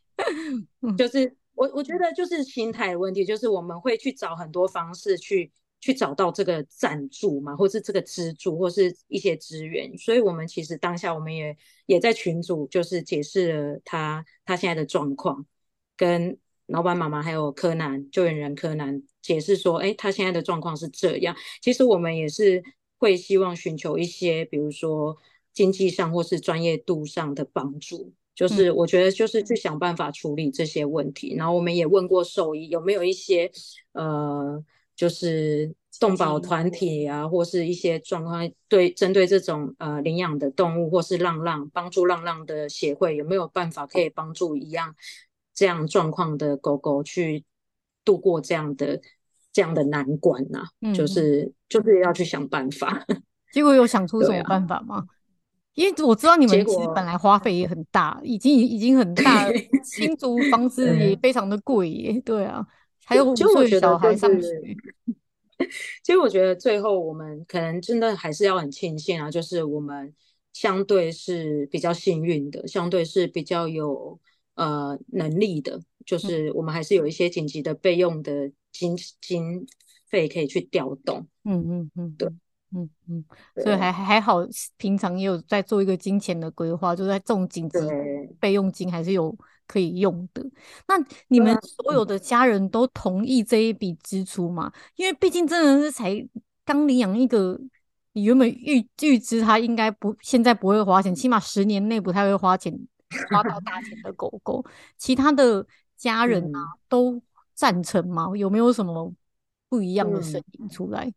[0.99, 5.53] 就是我我觉得就是心态的问题，就是我们会去找很多方式去。
[5.81, 9.97] 去找到这个赞助嘛，或是这个资助，或是一些资源。
[9.97, 15.47] 所以，我们其实当下我们也也在群组，就是解释了他他现在的状况，
[15.97, 16.37] 跟
[16.67, 21.37] 老板妈妈还有柯南救援人柯南解释说，哎，他现在的状况是这样。
[21.63, 22.61] 其实我们也是
[22.99, 25.17] 会希望寻求一些，比如说
[25.53, 28.13] 经济上或是专业度上的帮助。
[28.35, 31.35] 就是我觉得就是去想办法处理这些问题。
[31.35, 33.49] 嗯、然后我们也问过兽医有没有一些
[33.93, 34.65] 呃。
[34.99, 44.93] 就是动保团体啊，或是一些状况，对针对这种呃领养的动物，或是浪浪帮助浪浪的协会，有没有办法可以帮助一样
[45.55, 47.45] 这样状况的狗狗去
[48.05, 49.01] 度过这样的
[49.53, 50.65] 这样的难关呢、啊？
[50.81, 53.07] 嗯，就是就是要去想办法。
[53.55, 54.97] 结果有想出什么办法吗？
[54.97, 55.07] 啊、
[55.75, 59.49] 因为我知道你们其实本来花费也很大，已经已经很大，
[59.85, 62.21] 新竹房子也非常的贵耶。
[62.25, 62.67] 对啊。
[63.09, 64.77] 还有五岁小孩上学，
[66.05, 70.15] 其实我觉得最后我们可能真的还是要很庆幸啊，就是我们
[70.53, 74.21] 相对是比较幸运的，相对是比较有
[74.57, 79.67] 呃能力的，就是我们还是有一些紧急的备用的经经
[80.07, 81.27] 费可以去调动。
[81.45, 82.29] 嗯嗯嗯，对。
[82.71, 83.25] 嗯嗯，
[83.63, 87.79] 所以还还好，平常也有在做一个金钱的规划，就在这种紧急
[88.39, 89.35] 备用金还是有
[89.69, 90.45] 可以用的。
[90.89, 90.95] 那
[91.29, 94.73] 你们所有的家人都同意这一笔支出吗？
[94.97, 96.29] 因为毕竟真的是才
[96.65, 97.57] 刚领养一个，
[98.15, 102.77] 你原本预预知他应该不现在不会花钱，起码十年内不太会花钱
[103.31, 104.65] 花到大钱的狗狗。
[104.97, 105.65] 其他的
[105.97, 107.23] 家人啊，都
[107.55, 108.37] 赞成吗？
[108.37, 109.13] 有没有什么
[109.69, 111.13] 不一样的声音出来？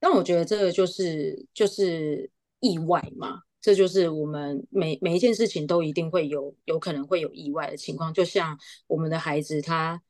[0.00, 8.12] 但我觉得这个就是就是意外嘛，这就是我们每每一件事情都一定会有有可能会有意外的情况。
[8.12, 10.02] 就像我们的孩子他，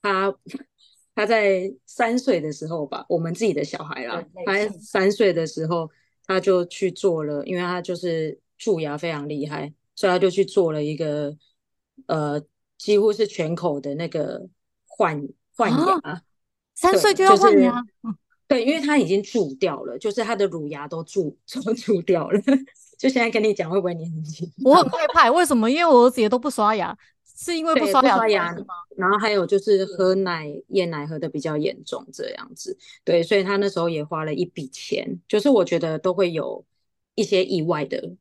[0.00, 0.38] 他他
[1.14, 5.90] 他在三岁的时候吧，我们自己的小孩啦，他三岁的时候
[6.26, 11.36] 他就去做了，因为他就是蛀牙非常厉害，所以他就去做了一个
[12.06, 12.42] 呃
[12.78, 14.48] 几乎是全口的那个
[14.86, 16.22] 换换牙，啊，
[16.74, 17.82] 三岁就要换牙。
[18.02, 22.38] 就 是对，因为他已经蛀掉了，就是他的乳牙都蛀都蛀掉了。
[22.98, 24.52] 就现在跟你讲，会不会年纪？
[24.64, 25.70] 我很害怕，为什么？
[25.70, 26.96] 因为我儿子也都不刷牙，
[27.36, 28.66] 是因为不刷牙，刷牙吗？
[28.96, 32.76] 然后还有就是喝奶夜奶喝的比较严重，这样子。
[33.04, 36.64] 对，所以他那时候也花了一笔钱，就是我觉得都会有
[37.14, 38.14] 一些意外的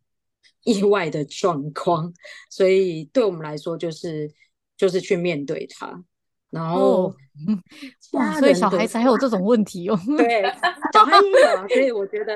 [0.63, 2.13] 意外的状况，
[2.49, 4.31] 所以对我们来说，就是
[4.75, 6.03] 就是去面对它。
[6.53, 7.15] 然后，哦、
[8.11, 9.99] 哇，所以小孩子还有这种问题哦。
[10.17, 10.43] 对，
[10.93, 11.67] 小孩也有啊。
[11.67, 12.35] 所以我觉得，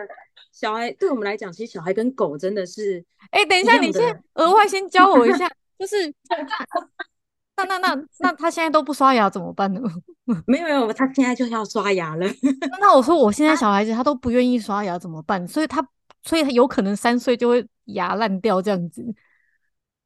[0.52, 3.06] 小孩对我们来讲，其实小孩跟狗真的是……
[3.30, 6.12] 哎，等一下，你先额外先教我一下， 就是
[7.58, 9.80] 那那那那他现在都不刷牙怎么办呢？
[10.48, 12.26] 没有没有，他现在就要刷牙了。
[12.82, 15.48] 那我说，我现在小孩子他都不愿意刷牙怎么办？
[15.48, 15.88] 所以他
[16.24, 19.06] 所以他有可能三岁就会牙烂掉这样子。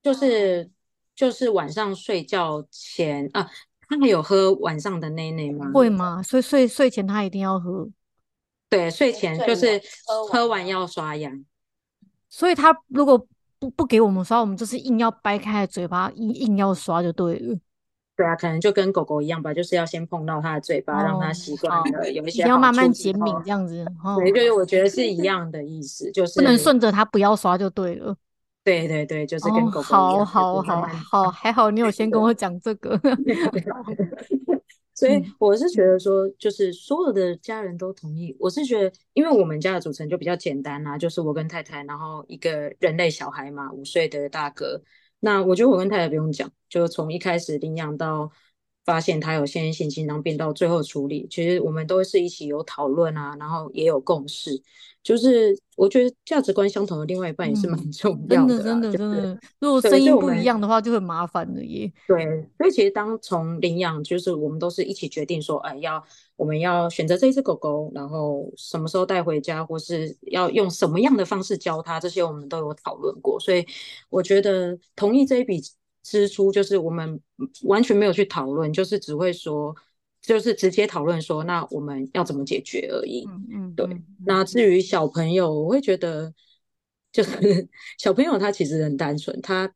[0.04, 0.70] 就是
[1.16, 3.50] 就是晚上睡觉前啊。
[3.92, 5.70] 他还有喝晚上的奶奶吗？
[5.74, 6.24] 会吗？
[6.24, 7.90] 所以睡睡前他一定要喝。
[8.70, 9.82] 对，睡前就是
[10.32, 11.30] 喝完要刷牙。
[12.30, 13.28] 所以他如果
[13.60, 17.60] 不不给我们刷，我们就是硬要掰开嘴巴，硬硬要刷就对了。
[18.16, 23.86] 对啊，可能就跟狗狗一样吧，就是要先碰到它的嘴巴，哦、让它习惯了有一些要慢慢减敏这样子。
[24.02, 28.16] 哦、对，就是我觉得 是一样的意思，就是不能顺着它不要刷就对了。
[28.64, 30.26] 对对对，就是跟狗狗一样。
[30.26, 33.00] 好好好好，还好你有先跟我讲这个。
[34.94, 38.36] 所以我是觉得说，就是所有的家人都同意。
[38.40, 44.80] 我是觉得，因为我们家的组成就比较简单啊，就是我跟太太，然后一个人类小孩嘛，五岁的大哥。
[45.20, 48.30] 那我觉得我跟太太不用讲，就从一开始领养到
[48.86, 54.62] 发现他有先天性心脏病，到最后处理，其实我们都是一起有讨论啊，然后也有共识。
[55.04, 59.40] 就是我觉得价值观相同的另外一半也是蛮重要的，嗯，真的真的真的。
[59.60, 61.92] 如果声音不一样的话，就很麻烦了耶。
[62.08, 62.24] 对，
[62.58, 66.04] 所以其实当从领养，就是我们都是一起决定说，哎，要
[66.36, 73.40] 我们要选择这一只狗狗，然后什么时候带回家，或是要用什么样的方式教它，这些我们都有讨论过。
[73.40, 73.66] 所以
[74.10, 75.60] 我觉得同意这一笔
[76.04, 77.20] 支出，就是我们
[77.64, 79.76] 完全没有去讨论，就是只会说。
[80.22, 83.26] 就是直接讨论说，那我们要怎么解决而已。
[83.28, 84.02] 嗯嗯，对。
[84.26, 86.32] 那至于小朋友，我会觉得，
[87.12, 87.32] 就是
[87.98, 89.74] 小朋友他其实很单纯，他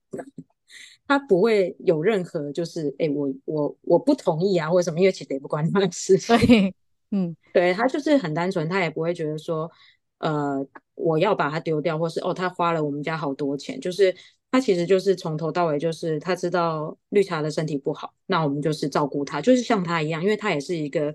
[1.07, 6.15] 他不会有任何就是，哎、欸，我我我不同意啊，或者什么，因为其实也不关他的事。
[6.17, 6.73] 对，
[7.09, 9.71] 嗯，对他就是很单纯，他也不会觉得说，
[10.19, 14.15] 呃，我要把它丢掉，或是哦，他花了我们家好多钱，就是。
[14.55, 21.13] 他其实就是从头到尾，就是他知道绿茶的身体不好，那我们就是照顾他，就是像他一样，因为他也是一个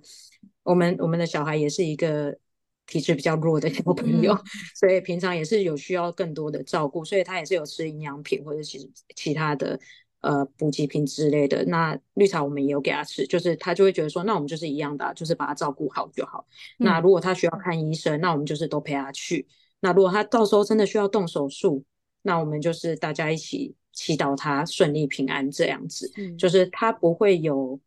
[0.62, 2.36] 我们我们的小孩，也是一个
[2.86, 4.44] 体质比较弱的小朋友，嗯、
[4.78, 9.80] 所以平常也是有需要更多的照顾，所以他也是有吃营养品或者其其他的
[10.20, 11.64] 呃补给品之类的。
[11.64, 16.44] 那绿茶我们也有给他吃，就是他就会觉得说，那我们就是一样的，就是把他照顾好就好。
[16.78, 19.48] 嗯、那如果他需要看医生，那我们就是都陪他去。
[19.82, 21.82] 那如果他到时候真的需要动手术，
[22.22, 27.78] 那我们就是大家一起祈祷他顺利平安这样子，嗯、就是他不会有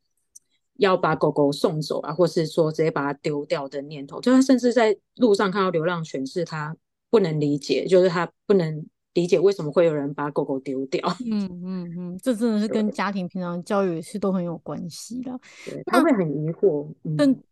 [0.77, 4.19] 要把狗狗送走啊，或是说直接把它丢掉的念头。
[4.19, 6.75] 就他甚至在路上看到流浪犬，是他
[7.09, 11.01] 不能理解，就是他不能理解为什么会有人把狗狗丢掉。
[11.25, 15.39] 嗯嗯嗯，这真的是跟家庭平常教育是都很有关系的。
[15.65, 17.43] 对，他会很疑惑，但、嗯、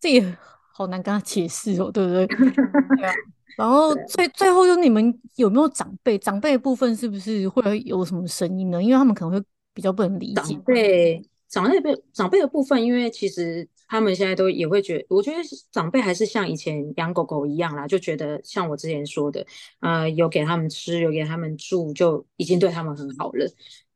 [0.00, 0.36] 这也
[0.72, 2.26] 好难跟他解释哦，对不对？
[2.98, 3.14] 对啊。
[3.56, 6.18] 然后最最后就你们有没有长辈？
[6.18, 8.82] 长辈的部分是不是会有什么声音呢？
[8.82, 10.34] 因为他们可能会比较不能理解。
[10.34, 15.38] 长辈长辈长辈的部分，因为其实他们现在都也会觉得，我觉得
[15.70, 19.46] 长辈还是像以前养狗狗一样啦，就觉得像我之前说的，
[19.80, 23.46] 呃，有给他们吃，有给他们住，就已经对他们很好了。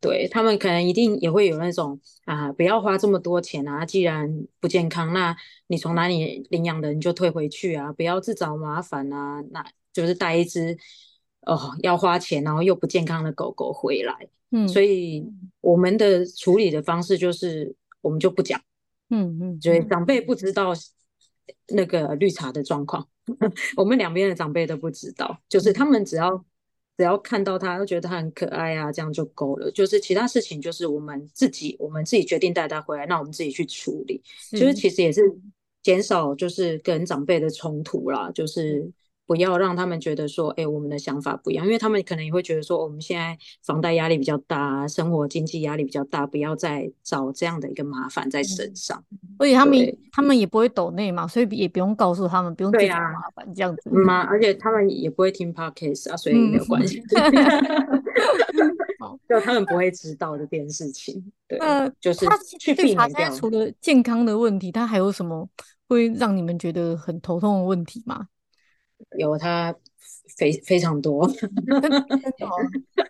[0.01, 10.79] 对，他们可能一定也会有那种啊，不要花这么多钱啊，既然不健康，那你从哪里领养的你就退回去啊，不要自找麻烦啊，那就是带一只
[11.43, 14.15] 哦要花钱然后又不健康的狗狗回来。
[14.51, 15.27] 嗯，所以
[15.61, 18.61] 我们的处理的方式就是我们就不讲，
[19.11, 20.73] 嗯嗯，所以长辈不知道
[21.75, 23.09] 那个绿茶的状况，
[23.77, 26.45] 我们两边的长辈都不知道，就是他们只要。
[26.99, 29.71] 只要看到他，都觉得他很可爱啊，这样就够了。
[29.71, 34.23] 就是其他事情，就是我们自己，我们自己决定带他回来，那我们自己去处理。
[34.51, 35.23] 就是其实也是
[35.83, 38.93] 减少，就是跟长辈的冲突啦，就是。
[39.29, 49.05] 不要让他们觉得说，哎、欸，我们的想法不一样，因为他们可能也会觉得说，我们现在房贷压力比较大，生活经济压力比较大，不要再找这样的一个麻烦在身上。
[49.39, 53.91] 而且他们他们也不会抖内嘛，所以也不用告诉他们，不用自己麻烦这样子。
[53.91, 57.03] 嘛、啊，而且他们也不会听 podcast 啊，所以没有关系。
[59.29, 61.23] 就他们不会知道这件事情。
[61.47, 62.27] 对，呃、就是
[62.59, 63.31] 去避免掉。
[63.31, 65.47] 除了健康的问题，他还有什么
[65.87, 68.27] 会让你们觉得很头痛的问题吗？
[69.19, 69.75] 有它
[70.37, 71.29] 非非常多，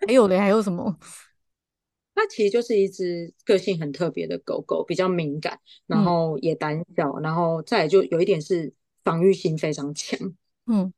[0.05, 0.97] 还有嘞，还有什么？
[2.15, 8.73] 它其实就是一只个性很特别的狗狗，比较敏感，然后也胆小，嗯、然后再就有一点是
[9.03, 10.19] 防御心非常强。
[10.65, 10.93] 嗯，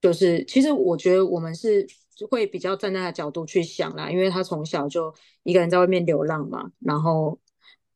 [0.00, 1.86] 就是其实我觉得我们是
[2.30, 7.38] 会比较站在他角度去想啦，因为他从小就一个人在外面流浪嘛，然后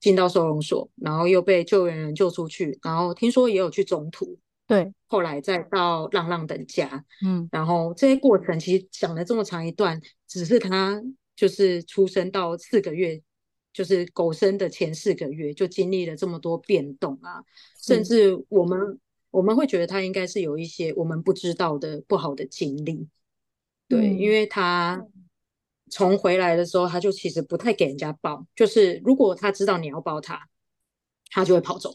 [0.00, 4.36] 进到收容所，然后又被救援人救出去，然后听说也有去中途。
[4.72, 10.98] 对，后来再到浪浪的家，嗯，然后这些过程其实讲了这么长一段，只是他
[11.36, 13.20] 就是出生到四个月，
[13.70, 17.44] 就是狗生的前四个月就经历了这么多变动啊，
[17.82, 18.98] 甚至我们
[19.30, 23.06] 我们会觉得他应该是有一些我们不知道的不好的经历，
[23.88, 25.06] 对，嗯、因为他
[25.90, 30.48] 从回来的时候他就其实不太给人家抱，就是如果他知道你要抱他，
[31.30, 31.94] 他就会跑走。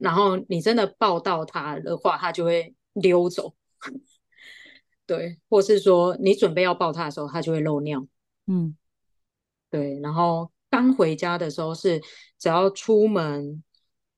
[0.00, 3.54] 然后你真的抱到它的话，它就会溜走，
[5.06, 8.04] 对，或是说你准备要抱它的时候，它就会漏尿，
[8.46, 8.76] 嗯，
[9.68, 10.00] 对。
[10.00, 12.00] 然后刚刚回家的时候是
[12.38, 13.62] 只要出门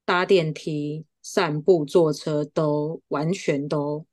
[0.04, 4.06] 搭电梯、散步、坐车都完全都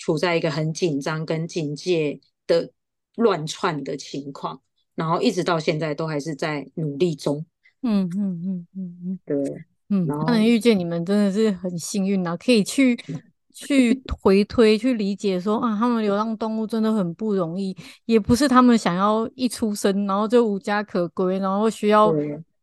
[0.00, 2.72] 处在一个很紧张跟警戒的
[3.14, 4.60] 乱窜的情况，
[4.94, 7.46] 然后一直到现在都还是在努力中。
[7.82, 12.98] 嗯嗯嗯嗯嗯，对，嗯，他能遇见你们真的是很幸运啊，可以去。
[13.56, 22.12] 去回推，去理解说啊，他们流浪动物真的很不容易，也不是他们想要一出生然后就无家可归，然后需要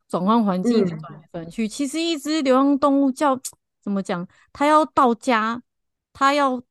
[0.09, 1.65] 转换环境转来转去。
[1.65, 3.39] 其实一只流浪动物叫
[3.81, 4.27] 怎么讲？
[4.51, 5.63] 它要到家，
[6.11, 6.61] 它要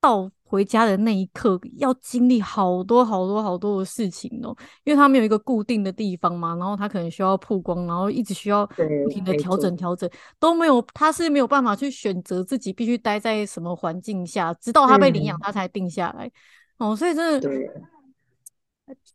[0.00, 0.30] 到。
[0.54, 16.30] 回家的那一刻，要经历好多好多好多的事情哦、喔，因为他没有一个固定的地方嘛，然后他可能需要曝光，然后一直需要不停的调整调整，都没有，他是没有办法去选择自己必须待在什么环境下，直到他被领养，他才定下来、
[16.78, 16.96] 嗯、哦。
[16.96, 17.50] 所以真的，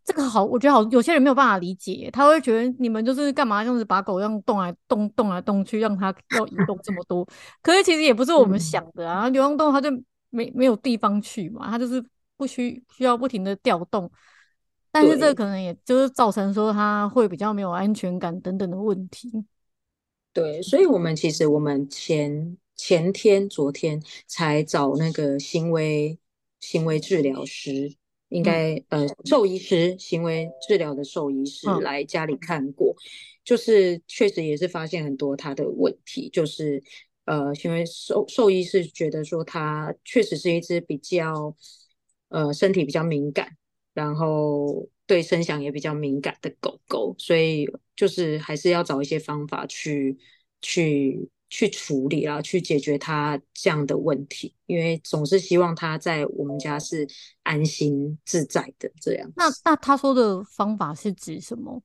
[0.04, 7.26] 这个好，我觉得好，有些人没有办法理解，他会觉得你们就是干嘛，就是把狗让动来动动来动去，让它要移动这么多，
[7.62, 9.90] 可是其实也不是我们想的啊，嗯、流浪动物它就。
[10.30, 12.04] 没没有地方去嘛，他就是
[12.38, 14.10] 不需需要不停的调动，
[14.92, 19.30] 但是这可能也就是造成说他会比较没有安全感等等的问题。
[20.32, 26.18] 对，所以我们其实我们前前天、昨天才找那个行为
[26.60, 27.96] 行为治疗师，
[28.30, 33.02] 应该、嗯、呃兽医师，行为治疗的兽医师来家里看过，嗯、
[33.44, 36.84] 就是确实也是发现很多他的问题，就是。
[37.30, 41.56] 呃，因为兽兽医是觉得说它确实是一只比较
[42.30, 43.56] 呃身体比较敏感，
[43.94, 50.18] 然后对声响也比较敏感的狗狗，所以就是还是要找一些方法去
[50.60, 57.08] 去去处理啦，去解决它这样的问题，因为总是希望它在我们家是
[57.44, 59.32] 安心自在的这样。
[59.36, 61.84] 那那他说的方法是指什么？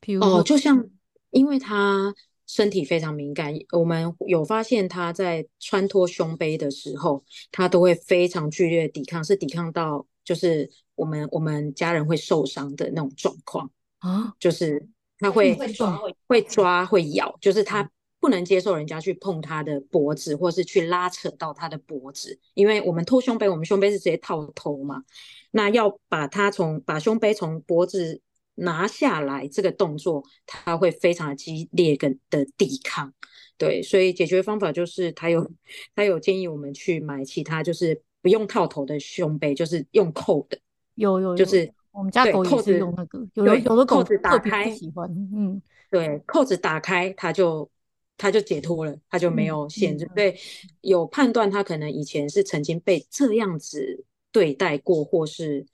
[0.00, 0.88] 比如哦，就像
[1.30, 2.14] 因为他。
[2.46, 25.02] 身体非常敏感，我们有发现他在穿脱胸背的时候，他都会非常剧烈抵抗，是抵抗到就是我们我们家人会受伤的那种状况啊，就是他会会抓会抓会咬，就是他不能接受人家去碰他的脖子，或是去拉扯到他的脖子，因为我们脱胸背，我们胸背是直接套头嘛，
[25.50, 28.20] 那要把他从把胸背从脖子。
[28.56, 33.12] 拿下来这个动作，他会非常的激烈跟的抵抗，
[33.58, 35.50] 对，所以解决方法就是他有
[35.94, 40.58] 他有建议我们去买其他就是不用套头的胸背，就是用扣的，
[40.94, 47.70] 有有，有就是我们家狗也是用那个，有的有的狗子打开喜欢，嗯，对，扣子打开它就
[48.16, 50.34] 它就解脱了，它就没有限制，对、
[50.80, 55.66] 有判断它可能以前是曾经被这样子对待过，或是。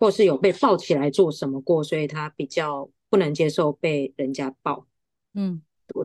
[0.00, 4.86] 或是有被抱起来做什么过，所以他比较不能接受被人家抱。
[5.34, 6.04] 嗯，对，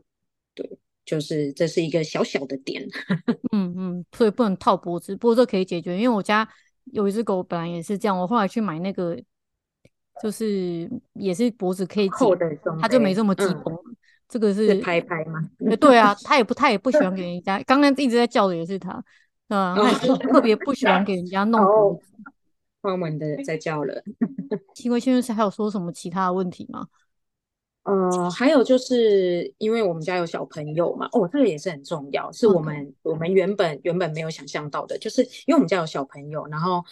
[0.54, 2.86] 对，就是这是一个小小的点。
[3.56, 5.96] 嗯嗯，所以不能套脖子，不过这可以解决。
[5.96, 6.46] 因为我家
[6.92, 9.18] 有一只狗，本来也是这样，我后来去买那个，
[10.22, 12.46] 就是也是脖子可以扣的，
[12.80, 13.74] 它就没这么紧绷。
[13.74, 13.96] 嗯、
[14.28, 15.40] 这个是，是拍拍吗？
[15.80, 17.62] 对啊，它也不，它也不喜欢给人家。
[17.62, 19.02] 刚刚一直在叫的也是它，
[19.48, 22.15] 啊，他也特别不喜欢给人家弄脖子。
[22.80, 24.02] 慢慢的在叫了。
[24.74, 26.86] 请问先生还有说什么其他的问题吗？
[27.84, 36.84] 呃，还有就是因为我们家有小朋友嘛，哦，这个也是很重要，是我们.我们原本原本没有想象到的，就是因为我们家有小朋友，然后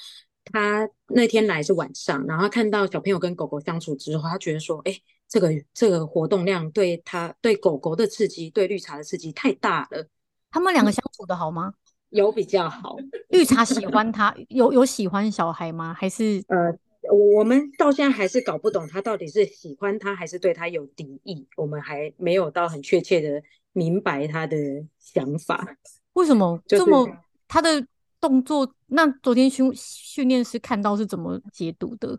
[0.44, 4.96] 他那天来是晚上，然后他看到小朋友跟狗狗相处之后，他觉得说，哎，
[5.28, 10.06] 这个这个活动量对他对狗狗的刺激，对绿茶的刺激太大了。
[10.52, 11.74] 他们两个相处的好吗？
[12.14, 12.96] 有比较好，
[13.30, 15.92] 绿茶喜欢他，有有喜欢小孩吗？
[15.92, 16.72] 还是呃，
[17.12, 24.56] 我们到现在还是搞不懂他到底是喜欢他还是对他有敌意，我们还没有到很确切的明白他的
[25.00, 25.76] 想法。
[26.12, 27.04] 为什么 这么、
[27.48, 27.84] 他的
[28.20, 28.72] 动作？
[28.86, 32.16] 那昨天训训练师看到是怎么解读的？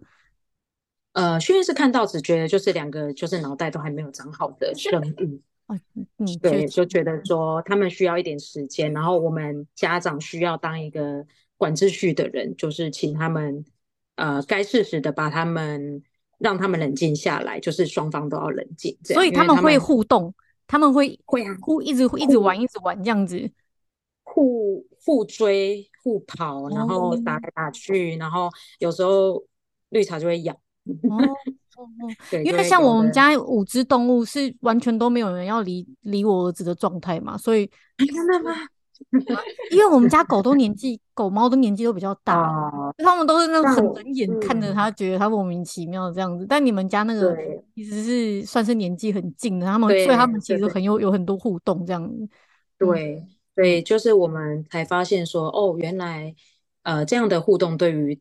[1.14, 5.40] 呃，训练师看到只觉得就是两个就是脑袋都还没有长好的生物。
[5.68, 11.26] 嗯，对，就觉得说他们需要一点时间，然后我们家长需要当一个
[11.58, 13.66] 管秩序的人，就是请他们
[14.16, 16.04] 呃该适时的把他们
[16.38, 18.96] 让他们冷静下来，就是双方都要冷静。
[19.04, 20.34] 所以他们会互动，
[20.68, 23.50] 他们会会互一直一直玩一直玩这样子，
[24.24, 29.44] 互互追互跑，然后打来打去，然后有时候
[29.90, 30.54] 绿茶就会咬。
[31.10, 31.18] 哦
[31.76, 31.88] 哦，
[32.32, 38.52] 对，因为像我们家五只动物是完全都没有人要理理我儿子的状态嘛，所以真的吗？
[39.72, 46.46] 因为我们家狗都年纪，狗猫都年纪都比较大，啊、他们都是那种很冷眼看着他，觉得他莫名其妙这样子。
[46.48, 47.36] 但你们家那个
[47.76, 52.30] 其实是算是年纪很近的，他们所以他们其实很有有很多互动这样子。
[52.78, 56.34] 对，对，就是我们才发现说，哦，原来
[56.84, 58.18] 呃这样的互动对于。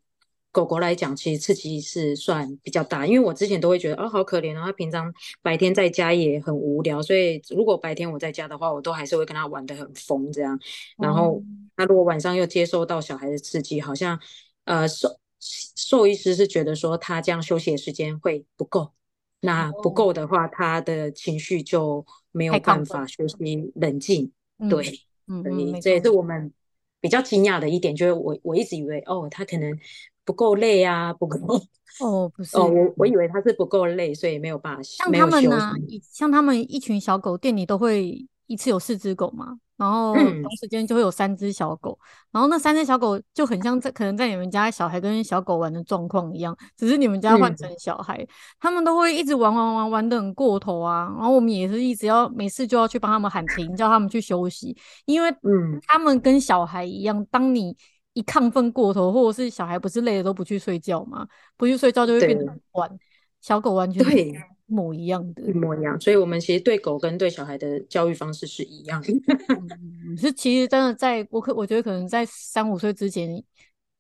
[0.55, 10.57] 狗狗来讲，其实刺激是算比较大，因为我之前都会觉得哦，好可怜，然后它平常白天在家也很无聊，所以如果白天我在家的话，我都还是会跟它玩得很疯这样。
[10.97, 11.43] 然后
[11.77, 14.17] 它如果晚上又接受到小孩的刺激，好像
[14.65, 15.09] 呃兽
[15.41, 18.93] 兽医师是觉得说它这样休息的时间会不够，
[19.41, 24.31] 那不够的话，它的情绪就没有办法学习冷静。
[24.71, 26.53] 对，嗯，所以这也是我们
[27.01, 29.77] 比较惊讶的一点，就是我我一直以为哦，它可能。
[30.25, 31.39] 不够累啊，不够
[32.01, 34.83] 哦，不是哦，我我以为他是不够累，所以没有办法。
[34.83, 35.73] 像他们呢、啊，
[36.11, 57.77] 像他们一群小狗，店里都会一次有四只狗嘛，然后同时间就会有三只小狗，嗯、然后那三只小狗就很像在可能在你们家小孩跟小狗玩的状况一样，只是你们家换成小孩，嗯、他们都会一直玩玩玩玩的很过头啊，然后我们也是一直要每次就要去帮他们喊停，叫他们去休息，因为嗯，他们跟小孩一样，当你。
[58.15, 61.29] 一亢奋过头，或者是小孩不是累了都不去睡觉吗？
[61.57, 62.99] 不去睡觉就会变得很晚。
[63.41, 64.35] 小狗完全对一
[64.73, 66.01] 模一样的，一模一样。
[66.01, 69.13] 所以，我们其实对狗跟对小孩的教育方式是一样的。
[70.09, 73.45] 嗯、是，其实真的在我可我觉得可能在三五岁之前，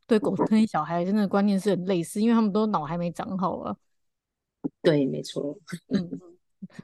[0.06, 3.76] 对狗跟小孩真的观念是很类似，因为他们都脑还没长好啊。
[4.80, 5.58] 对，没错。
[5.88, 6.08] 嗯，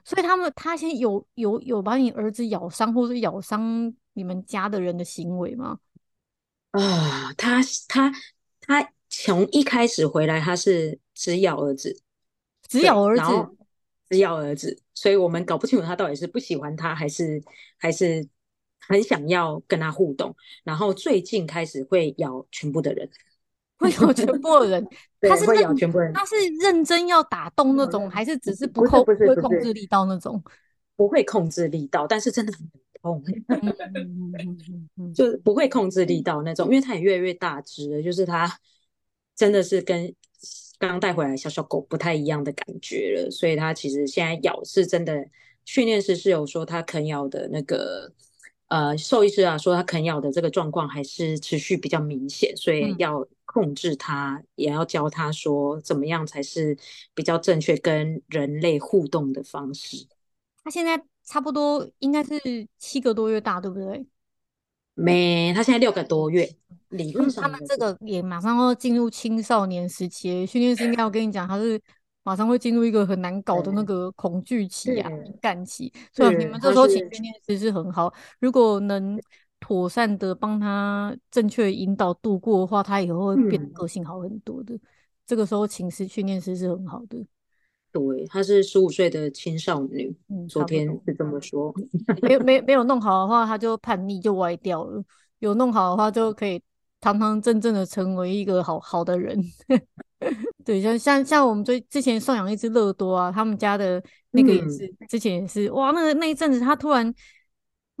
[0.03, 5.79] 所以他们他先有有有把你儿子咬伤，或是咬伤你们家的人的行为吗？
[6.71, 8.11] 啊，他他
[8.61, 12.01] 他从一开始回来，他是只咬儿子，
[12.67, 13.23] 只咬儿子，
[14.09, 17.43] 只咬儿子，所以我们搞不清楚他到底是不喜欢他，还是
[17.77, 18.25] 还是
[18.79, 20.33] 很想要跟他互动。
[20.63, 23.09] 然后最近开始会咬全部的人，
[23.77, 24.87] 会咬全部的人，
[25.19, 30.41] 他是会咬全部人，他是认真要打动那种，还是只是不控不会控制力道那种？
[30.95, 32.69] 不会控制力道，但是真的很。
[33.01, 33.23] 痛，
[35.13, 38.59] 就不会控制力道那种，因为它也越来越大只了，就是它
[39.35, 40.13] 真的是跟
[40.77, 45.25] 刚刚带回来小小狗不太一样的感觉了，所以它其实现在咬是真的，
[45.65, 48.11] 训练师是有说它啃咬的那个，
[48.67, 56.77] 呃，兽医师啊说它啃咬的这个状况还是持续比较明显，所以要控制它，嗯、也要教它说怎么样才是
[57.13, 60.07] 比较正确跟人类互动的方式。
[60.63, 61.03] 他现在。
[61.23, 62.39] 差不多应该是
[62.77, 64.05] 七个多月大，对不对？
[64.93, 66.49] 没，他现在六个多月。
[66.89, 70.45] 理论上，他们这个也马上要进入青少年时期。
[70.45, 71.79] 训练师应该要跟你讲，他是
[72.23, 75.91] 马上会进入一个很难搞的那个恐惧期啊、敏感期。
[76.11, 79.17] 所以你们这时候请训练师是很好，如果能
[79.61, 84.75] 妥善的帮他正确引导度过的话，他以后会变得个性好很多的。
[84.75, 84.81] 嗯、
[85.25, 87.25] 这个时候请师训练师是很好的。
[87.91, 90.15] 对，她是十五岁的青少女。
[90.29, 91.73] 嗯，昨天是这么说。
[92.21, 95.01] 没有没有没有弄好的话，她就叛逆就歪掉了；
[95.39, 96.61] 有弄好的话，就可以
[96.99, 99.39] 堂堂正正的成为一个好好的人。
[100.63, 107.13] 对，像像像我们最之前送养一只乐多啊，他们家的那个也是，嗯、之前也是哇，那个那一阵子他突然。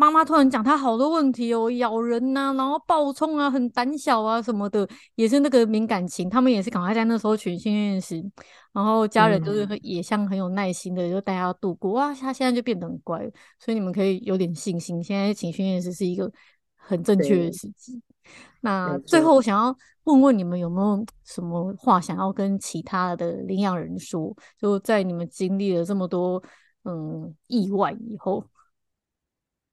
[0.01, 6.27] 妈妈突然讲他好多问题哦，咬人呐、啊，然后暴冲啊，很胆小啊什么的，也是那个敏感情。
[6.27, 8.15] 他们也是赶快在那时候取训练师，
[8.73, 11.91] 然后家人就是也像很有耐心的就带他度过。
[11.91, 13.19] 哇，他现在就变得很乖，
[13.59, 15.03] 所以你们可以有点信心。
[15.03, 16.31] 现在请训练师是一个
[16.75, 18.01] 很正确的时机。
[18.61, 19.75] 那最后我想要
[20.05, 24.35] 问问你们有没有什么话想要跟其他的领养人说？
[24.57, 26.41] 就在你们经历了这么多
[26.85, 28.43] 嗯意外以后。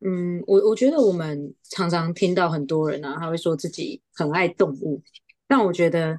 [0.01, 5.03] 嗯，我我觉得我们常常听到很多人啊，他会说自己很爱动物，
[5.49, 6.18] 但我觉得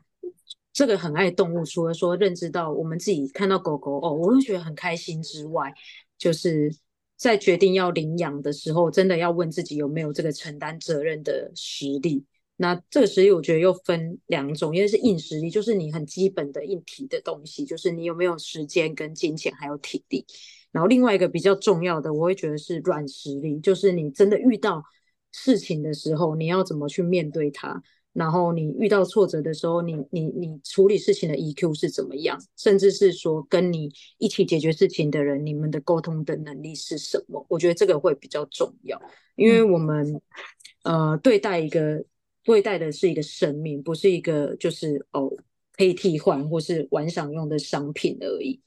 [0.73, 5.73] 这个很爱动物，除了说认知到我们自己看到狗狗哦，我会觉得很开心之外，
[6.17, 6.75] 就是
[7.15, 12.25] 在决定要领养的时候，真的要问自己有没有这个承担责任的实力。
[12.57, 20.25] 那这个实力，我觉得又分两种，一个是硬实力，就是你很基本的硬体的东西，就是你有没有时间跟金钱还有体力。
[20.71, 24.83] 然后另外一个比较重要的，我会觉得是软实力，就是你真的遇到
[25.31, 27.81] 事情的时候，你要怎么去面对它。
[28.11, 37.45] 然后你遇到挫折的时候，你你你处理事情的 EQ 是怎么样，甚至是说跟你一起解决事情的人，你们的沟通的能力是什么？
[37.47, 38.99] 我觉得这个会比较重要，
[39.35, 40.19] 因为我们
[40.83, 42.03] 呃对待一个
[42.43, 45.31] 对待的是一个生命，不是一个就是哦
[45.77, 48.59] 可以替换或是玩赏用的商品而已。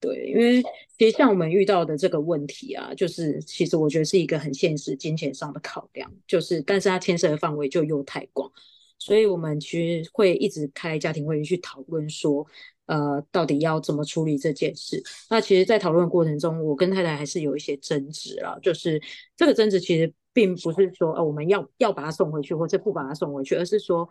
[0.00, 0.62] 对，因为
[0.96, 8.50] 其实像我们遇到的这个问题啊，就是其实我觉得是一个很现实金钱上的考量，就是但是它牵涉的范围就又太广，
[8.98, 12.46] 所以我们其实会一直开家庭会议去讨论说，
[12.86, 15.02] 呃，到底要怎么处理这件事。
[15.28, 18.98] 那其实，在讨论的过程中，我跟太太还是有一些争执啦，就是
[19.36, 24.08] 这个争执其实并不是说，呃，我们要要把它送回去，或者不把它送回去，而是说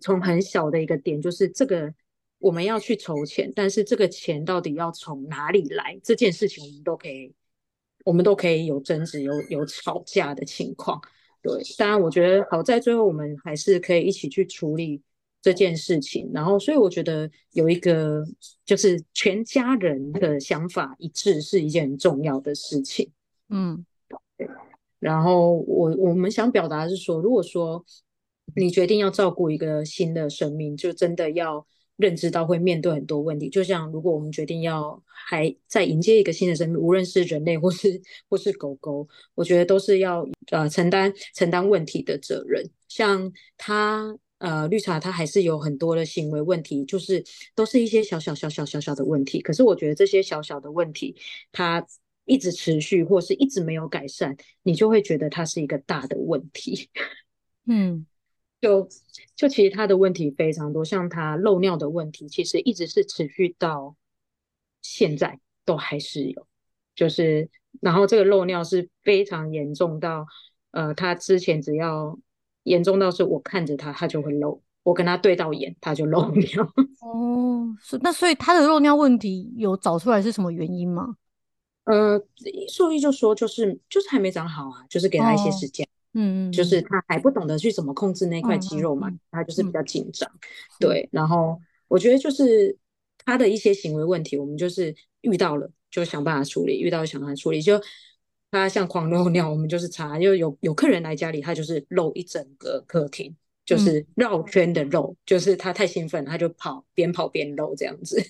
[0.00, 1.92] 从很小的一个点，就是这个。
[2.42, 5.96] 我们要去筹钱，但是这个钱到底要从哪里来？
[6.02, 7.32] 这件事情我们都可以，
[8.04, 11.00] 我们都可以有争执、有有吵架的情况。
[11.40, 15.00] 对，当然我觉得好在最后我们还是可以一起去处理
[15.40, 16.28] 这件事情。
[16.34, 18.24] 然后，所以我觉得有一个
[18.64, 23.08] 就是全家人的想法一致是一件很重要的事情。
[23.50, 23.86] 嗯，
[24.36, 24.48] 对。
[24.98, 27.84] 然后我我们想表达的是说，如果说
[28.56, 31.64] 你决定要照顾一个新的生命，就真的要。
[31.96, 42.68] 认知到会面对很多问题，就像如果我们决定要还再迎接一个新的生命，无论是人类或是或是狗狗，我觉得都是要呃承担承担问题的责任。
[42.88, 47.22] 像他呃绿茶，他还是有很多的行为问题，就是
[47.54, 49.40] 都是一些小小小小小小的问题。
[49.40, 51.14] 可是我觉得这些小小的问题，
[51.52, 51.86] 它
[52.24, 56.88] 一直持续或是一直没有改善，你就会觉得它是一个大的问题。
[57.68, 58.06] 嗯。
[58.62, 58.88] 就
[59.34, 63.96] 就其实他的问题非常多，像他漏尿的问题，其实一直是持续到
[64.80, 66.46] 现在都还是有，
[66.94, 67.50] 就是
[67.80, 70.26] 然后这个漏尿是非常严重到，
[70.70, 72.16] 呃，他之前只要
[72.62, 76.72] 严重到是我看着他，他就会漏，我跟他对到眼，他就漏尿。
[77.02, 81.16] 哦，是那所以他的漏尿问题有找出来是什么原因吗？
[81.84, 82.16] 呃，
[82.68, 85.84] 兽医就说就是就是还没长好啊，就是给他一些时间。
[86.12, 90.40] 哦嗯嗯，就是他还不懂得去怎么控制那块肌肉嘛，他就是比较紧张，嗯、
[90.78, 91.08] 对。
[91.10, 91.58] 然后
[91.88, 92.76] 我觉得就是
[93.24, 97.62] 他的一些行为问题，我们就是遇到了就想办法处理，遇到想办法处理。
[97.62, 97.80] 就
[98.50, 103.34] 他像狂漏尿，我们就是查，就有有客人来家里，他就是漏一整个客厅，
[103.64, 108.22] 就是绕圈的漏，嗯、就是他太兴奋，他就跑边跑边漏这样子。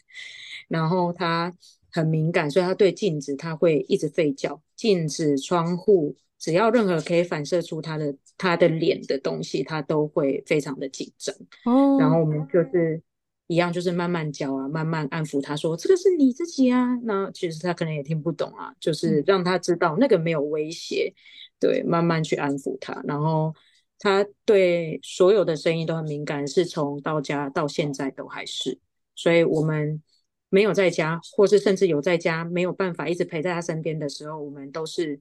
[0.68, 1.52] 然后他
[1.90, 6.14] 很敏感，所以他对镜子他会一直吠叫，镜子、窗户。
[6.42, 11.32] 只要任何可以反射出他的他的脸的东西，他都会非常的紧张。
[11.64, 13.00] 哦，然后我们就是
[13.46, 21.14] 一样，就是慢慢教啊，慢慢安抚他说：“这个是你自己啊。”那其实他可能也听不懂啊，就是让他知道那个没有威胁。
[21.60, 23.00] 对，慢慢去安抚他。
[23.04, 23.54] 然后
[24.00, 28.80] 他对所有的声音都很敏感，是从到家到现在都还是。
[29.14, 30.02] 所以我们
[30.48, 35.20] 没有在家，或是甚至有在家没有办法一直陪在他身边的时候，我们都是。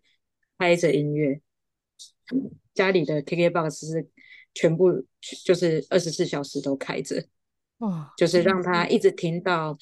[0.61, 1.41] 开着音乐，
[2.75, 4.07] 家里的 KKBOX 是
[4.53, 5.03] 全部
[5.43, 7.25] 就是二十四小时都开着，
[7.79, 9.75] 哇，就是让他一直听到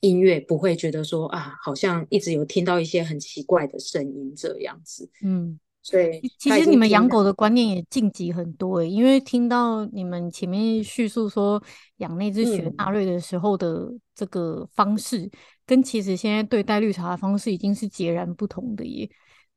[0.00, 5.10] 音乐，不会觉得说啊，好像一直有听到一些很奇怪的声音这样子。
[5.22, 11.62] 嗯，所以其实你们养狗的观念也晋级很多诶，因为听到你们前面叙述说
[11.98, 15.30] 养那只雪纳瑞的时候的这个方式，嗯、
[15.66, 19.06] 跟其实现在对待绿茶的方式已经是截然不同的耶。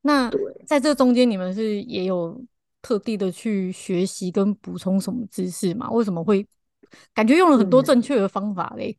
[0.06, 0.30] 那
[0.66, 2.38] 在这中间，你们是也有
[2.82, 5.90] 特地的去学习跟补充什么知识吗？
[5.90, 6.46] 为什么会
[7.14, 8.94] 感觉用了很多正确的方法嘞？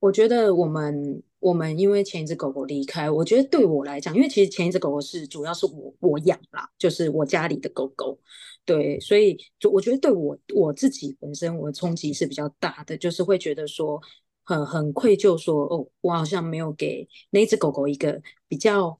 [0.00, 8.18] 我觉得我们我们因为前一只狗狗离开，我觉得对我来讲，因为其实前一只狗狗是主要是我我养啦，就是我家里的狗狗，
[8.64, 14.00] 对，所以就我觉得对我我自己本身我的冲击是比较大的，就是会觉得说
[14.42, 18.98] 很很愧疚说，说哦，我好像没有给那只狗狗一个比较。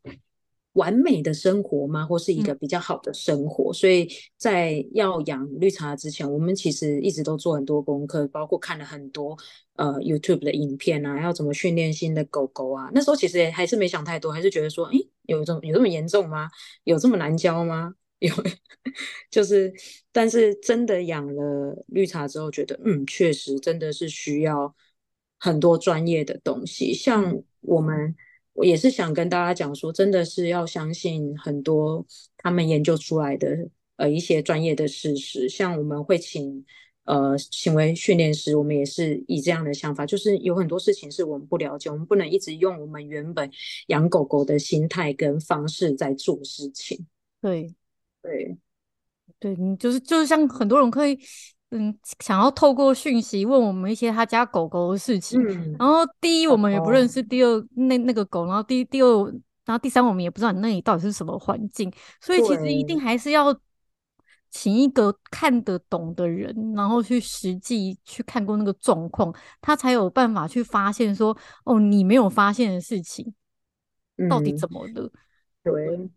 [0.75, 2.05] 完美的生活吗？
[2.07, 3.72] 或是一个比较好的生活？
[3.72, 9.37] 嗯、所以在要养绿茶之前，我们其实一直都做很多功课，包括看了很多
[9.77, 12.91] 呃 YouTube 的影片啊，要怎么训练新的狗狗啊。
[12.93, 16.51] 那时候其实也还是没想太多，还是觉得说，诶，有这么有这么严重吗？
[16.85, 17.95] 有这么难教吗？
[18.18, 18.35] 有，
[19.31, 19.72] 就是，
[20.11, 24.75] 但是真的养了绿茶之后，觉得嗯，确实真的是需要
[25.39, 28.16] 很多专业的东西，像我们。
[28.55, 32.07] 我也是想跟大家讲说，真的是要相信很多
[32.39, 35.49] 他们研究出来的呃一些专业的事实。
[35.49, 36.65] 像我们会请
[37.05, 43.51] 呃行为训练师，我们也是以这样的想法，就是有很多事情是我们不了解，我们不能一直用我们原本
[43.89, 47.07] 养狗狗的心态跟方式在做事情。
[47.41, 47.75] 对，
[48.23, 48.57] 对，
[49.41, 51.19] 对，你就是就是像很多人可以。
[51.77, 59.25] 嗯，想要透过讯息问我们一些他家狗狗的事情，嗯、然后第一我们也不认识，第二那那个狗，然后第第二，
[59.64, 63.53] 然后第三我们也不知道你那里到底是什么环境，所以其实一定还是要
[64.51, 73.35] 请一个看得懂的人，然后去实际去看过那个状况，他才有办法去发现说，哦，你没有发现的事情，
[74.31, 75.03] 到底怎么了？
[75.03, 75.11] 嗯、
[75.64, 76.11] 对。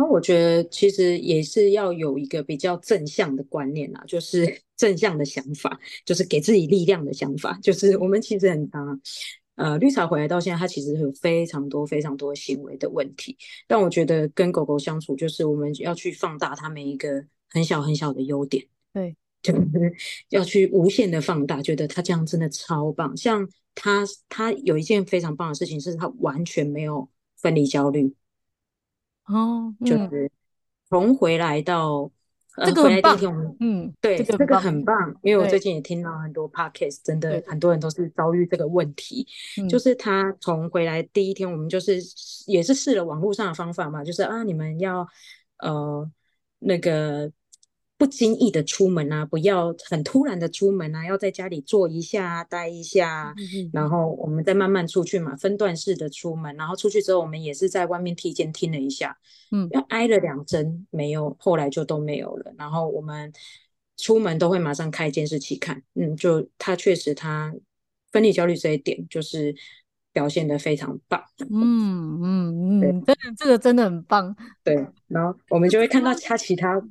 [0.00, 7.58] 然后我觉得其实也是要有一个比较正向的观念啊，就是 正向的想法，就是给自己力量的想法。
[7.62, 8.98] 就是我们其实很常，
[9.56, 13.36] 呃，绿茶回来到现在，它其实有非常多非常多行为的问题。
[13.66, 19.94] 但我觉得跟狗狗相处，就是我们要去放大它每一个很小很小的优点，对， 就是
[20.30, 23.14] 要去无限的放大，觉得它这样真的超棒。
[23.14, 28.14] 像它，它有一件非常棒的事情，是它完全没有分离焦虑。
[29.32, 30.30] 哦，嗯、就是
[30.88, 32.10] 从回来到
[32.64, 39.26] 这个很棒，呃、嗯，对，这个，这个很棒，因为我最近也听到很多 podcast，真的很多人都是遭遇这个问题，
[39.68, 41.98] 就是他从回来第一天，我们就是
[42.46, 45.06] 也是试了网络上的方法嘛，就是啊，你们要
[45.58, 46.10] 呃
[46.58, 47.32] 那个。
[48.00, 56.56] 不经意的出门啊，不要很突然的出门啊，要在家里坐一下、待一下，嗯、然后我们再慢慢出去嘛，分段式的出门。
[56.56, 59.14] 然后出去之后，我们也是在外面体检听了一下，
[59.50, 62.54] 嗯，要挨了两针没有，后来就都没有了。
[62.56, 63.30] 然后我们
[63.98, 67.54] 出门都会马上开监视器看，嗯，就他确实他
[68.12, 69.54] 分离焦虑这一点就是
[70.10, 74.34] 表现的非常棒，嗯嗯嗯，真的这个真的很棒，
[74.64, 74.86] 对。
[75.06, 76.82] 然后我们就会看到他其他。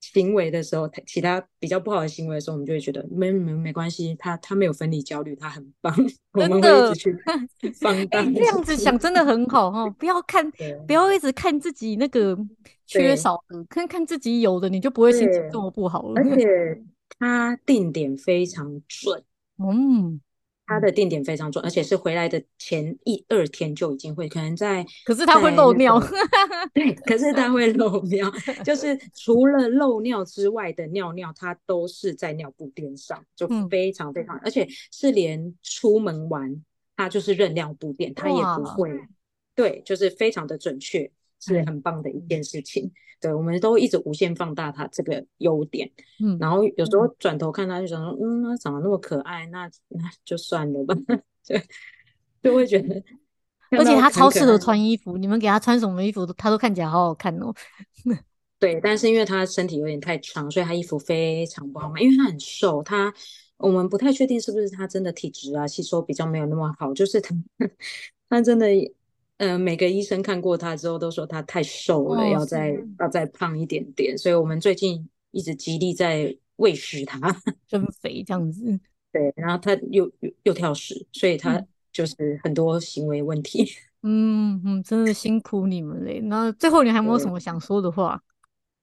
[0.00, 5.94] 行为的时候，他其他比较不好的行为的时候，我们就会觉得没没没关系，他他没有分离焦虑，他很棒。
[6.32, 7.16] 我们会一直去
[7.80, 8.24] 放大。
[8.24, 10.50] 这样子想真的很好哈， 不要看，
[10.86, 12.38] 不要一直看自己那个
[12.86, 16.14] 缺少的，看看自己有的，你就不会心情这么不好了。
[16.16, 16.82] 而且
[17.18, 19.22] 他定点非常准，
[19.58, 20.20] 嗯。
[20.68, 25.98] 他的定点非常准，而且是回来的前一二天就已经会，可能在， 可是他会漏尿，
[26.74, 28.30] 对，可是他会漏 尿，
[28.62, 36.62] 就是除了漏尿之外的尿尿，他都是在尿布垫上，就非常非常，嗯、而且是连出门玩，
[36.94, 38.90] 他就是认尿布垫，他也不会，
[39.54, 41.10] 对，就是非常的准确，
[41.40, 42.84] 是很棒的一件事情。
[42.84, 45.90] 嗯对，我们都一直无限放大他这个优点，
[46.24, 50.94] 嗯，然后有时候转头看他，就想说，嗯，他长得那么可爱，那那就算了吧，
[51.42, 51.56] 就
[52.40, 52.94] 就会觉得，
[53.76, 57.52] 而且他超适合穿衣服，你们给他穿什么衣服，他都看起来好好看哦。
[58.60, 63.12] 对，但是因为他身体有点太长，所以他衣服非常不好买，因为他很瘦，他
[63.56, 67.34] 我们不太确定是不是他真的体质啊，吸收比较没有那么好，就是他
[68.28, 68.68] 他真的。
[69.38, 77.18] 呃，每个医生看过他之后都说他太瘦了，哦、要再要再胖一点点，所以我们最近一直极力在喂食他
[77.68, 78.78] 增肥这样子。
[79.12, 83.64] 对，然后他又又又挑食，所以他就是很多行为问题。
[84.02, 86.20] 嗯嗯，真的辛苦你们嘞。
[86.20, 88.20] 那最后你还有没有什么想说的话？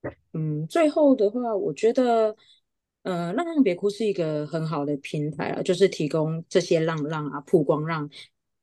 [0.34, 2.36] 嗯，最后的话，我觉得，
[3.03, 8.10] 呃，浪浪别哭是一个很好的平台啊，就是提供这些浪浪啊曝光让。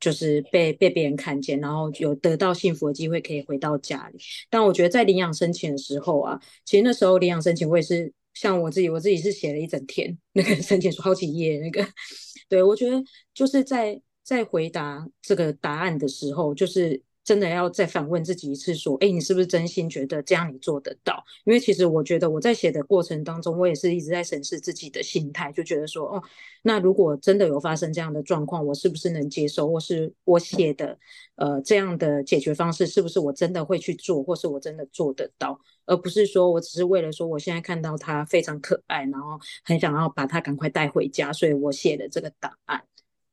[0.03, 4.18] 就是被被别人看见，然后有得到幸福的机会，可以回到家里。
[4.50, 11.86] 但我觉得在领养申请的时候啊，其实那时候领养申请我也是像我自己，我自己是写了一整天那个申请书好几页那个。
[12.50, 17.00] 对，我觉得就是在在回答这个答案的时候，就是。
[17.25, 26.23] 真的要再反问自己一次，说：“哎，你是不是真心觉得这样你做得到？”因为其实我觉得我在写的过程当中，我也是一直在审视自己的心态，就觉得说：“哦，
[26.62, 29.68] 那如果真的有发生这样的状况，我是不是能接受？
[29.70, 30.99] 或是我写的
[31.37, 35.57] 呃这样的解决方式，是不是我真的会去做，或是我真的做得到？
[35.87, 42.83] 而不是说我只是为了说我现在看到它非常可爱，然后很想要把它赶快带回家，所以我写了这个答案。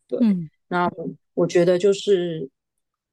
[0.07, 0.19] 对，
[0.67, 2.47] 那、嗯、我觉得就是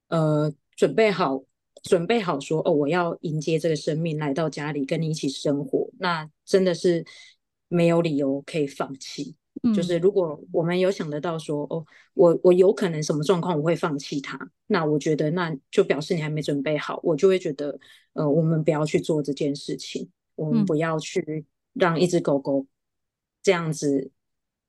[0.08, 1.42] 呃。”准备好，
[1.82, 7.04] 准备好说哦，我要迎接这个生命来到家里跟你一起生活，那真的是
[7.68, 9.34] 没有理由可以放弃。
[9.62, 17.80] 嗯、就是如果我们有想得到说哦，我我有可能什么状况我会放弃它，那我觉得那就表示你还没准备好，我就会觉得
[18.12, 22.66] 呃，我们不要去做这件事情，我们不要去让一只狗狗
[23.42, 24.10] 这样子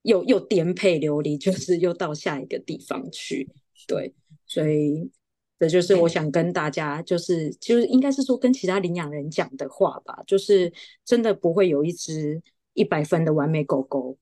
[0.04, 3.50] 又又颠沛流离，就是又到下一个地方去。
[3.86, 5.12] 对，所以。
[5.60, 10.72] 这就是我想跟大家，就是就是应该是说跟其他领养人讲的话吧，就是
[11.04, 12.40] 真的不会有一只
[12.74, 14.16] 一百分的完美狗狗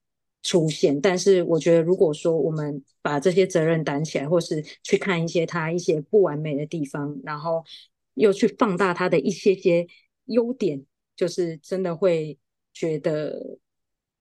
[0.44, 1.02] 出现。
[1.02, 7.62] 但是我觉得，如果说我们把这些责任担起来，或是去看一些它一些不完美的地方，然后
[8.14, 9.86] 又去放大它的一些些
[10.28, 10.86] 优点，
[11.18, 12.38] 就是真的会
[12.74, 13.58] 觉得，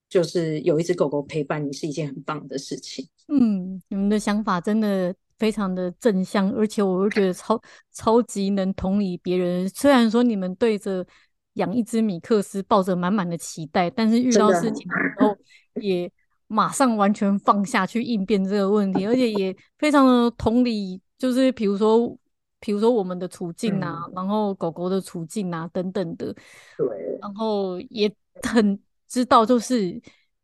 [0.09, 3.07] 就是有一只狗狗陪伴你是一件很棒的事情。
[3.29, 5.15] 嗯，你们的想法真的。
[5.37, 7.61] 非常的正向，而且我又觉得超
[7.91, 9.67] 超级能同理别人。
[9.69, 11.05] 虽然说你们对着
[11.53, 15.37] 养一只米克斯，抱着满满的期待，但是遇到事情的时候
[15.81, 16.11] 也
[16.47, 22.17] 马上完全放下去应变这个问题，而且也非常的同理，就是比如说，
[22.59, 26.33] 比如说我们的处境啊，嗯、然后狗狗的处境啊等等的，
[26.77, 28.13] 对，然后也
[28.43, 29.99] 很知道就是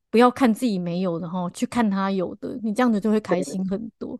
[0.09, 4.19] 不要看自己没有的，然后去看他有的，你这样子就会开心很多。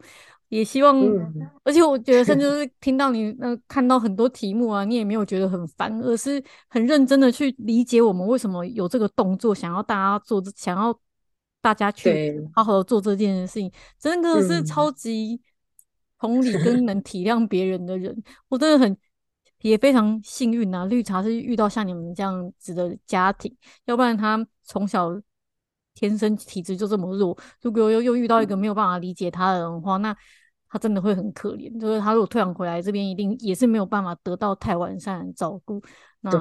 [0.51, 10.93] 也希望，嗯、而且我觉得，甚至 是听到你呃看到很多题目啊，你也没有觉得很烦，而是很认真的去理解我们为什么有这个动作，想要大家做，想要
[11.61, 15.39] 大家去好好的做这件事情，真的是超级
[16.19, 18.97] 同理跟能体谅别人的人，嗯、我真的很
[19.61, 20.83] 也非常幸运啊！
[20.83, 25.17] 绿茶是遇到像你们这样子的家庭，要不然他从小
[25.93, 30.13] 天生体质就这么弱，如果又又遇到一个没有办法理解他的人的话，那。
[30.71, 35.81] 他真的会很可怜，就是他如果退养回来这边，一定也是没有办法得到太完善的照顾。
[36.21, 36.31] 那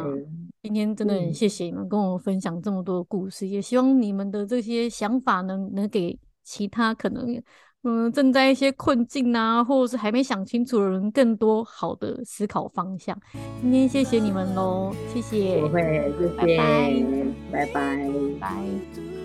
[0.62, 7.42] 今天真的很谢谢你们跟我分享这么多故事，嗯、也希望你们的这些想法能能给其他可能
[7.82, 13.18] 嗯正在一些困境啊，或者是还没想清楚的人更多好的思考方向。
[13.62, 15.82] 今天谢谢你们喽，谢谢，不会，
[16.18, 17.02] 谢谢，拜拜，
[17.50, 19.19] 拜拜，拜。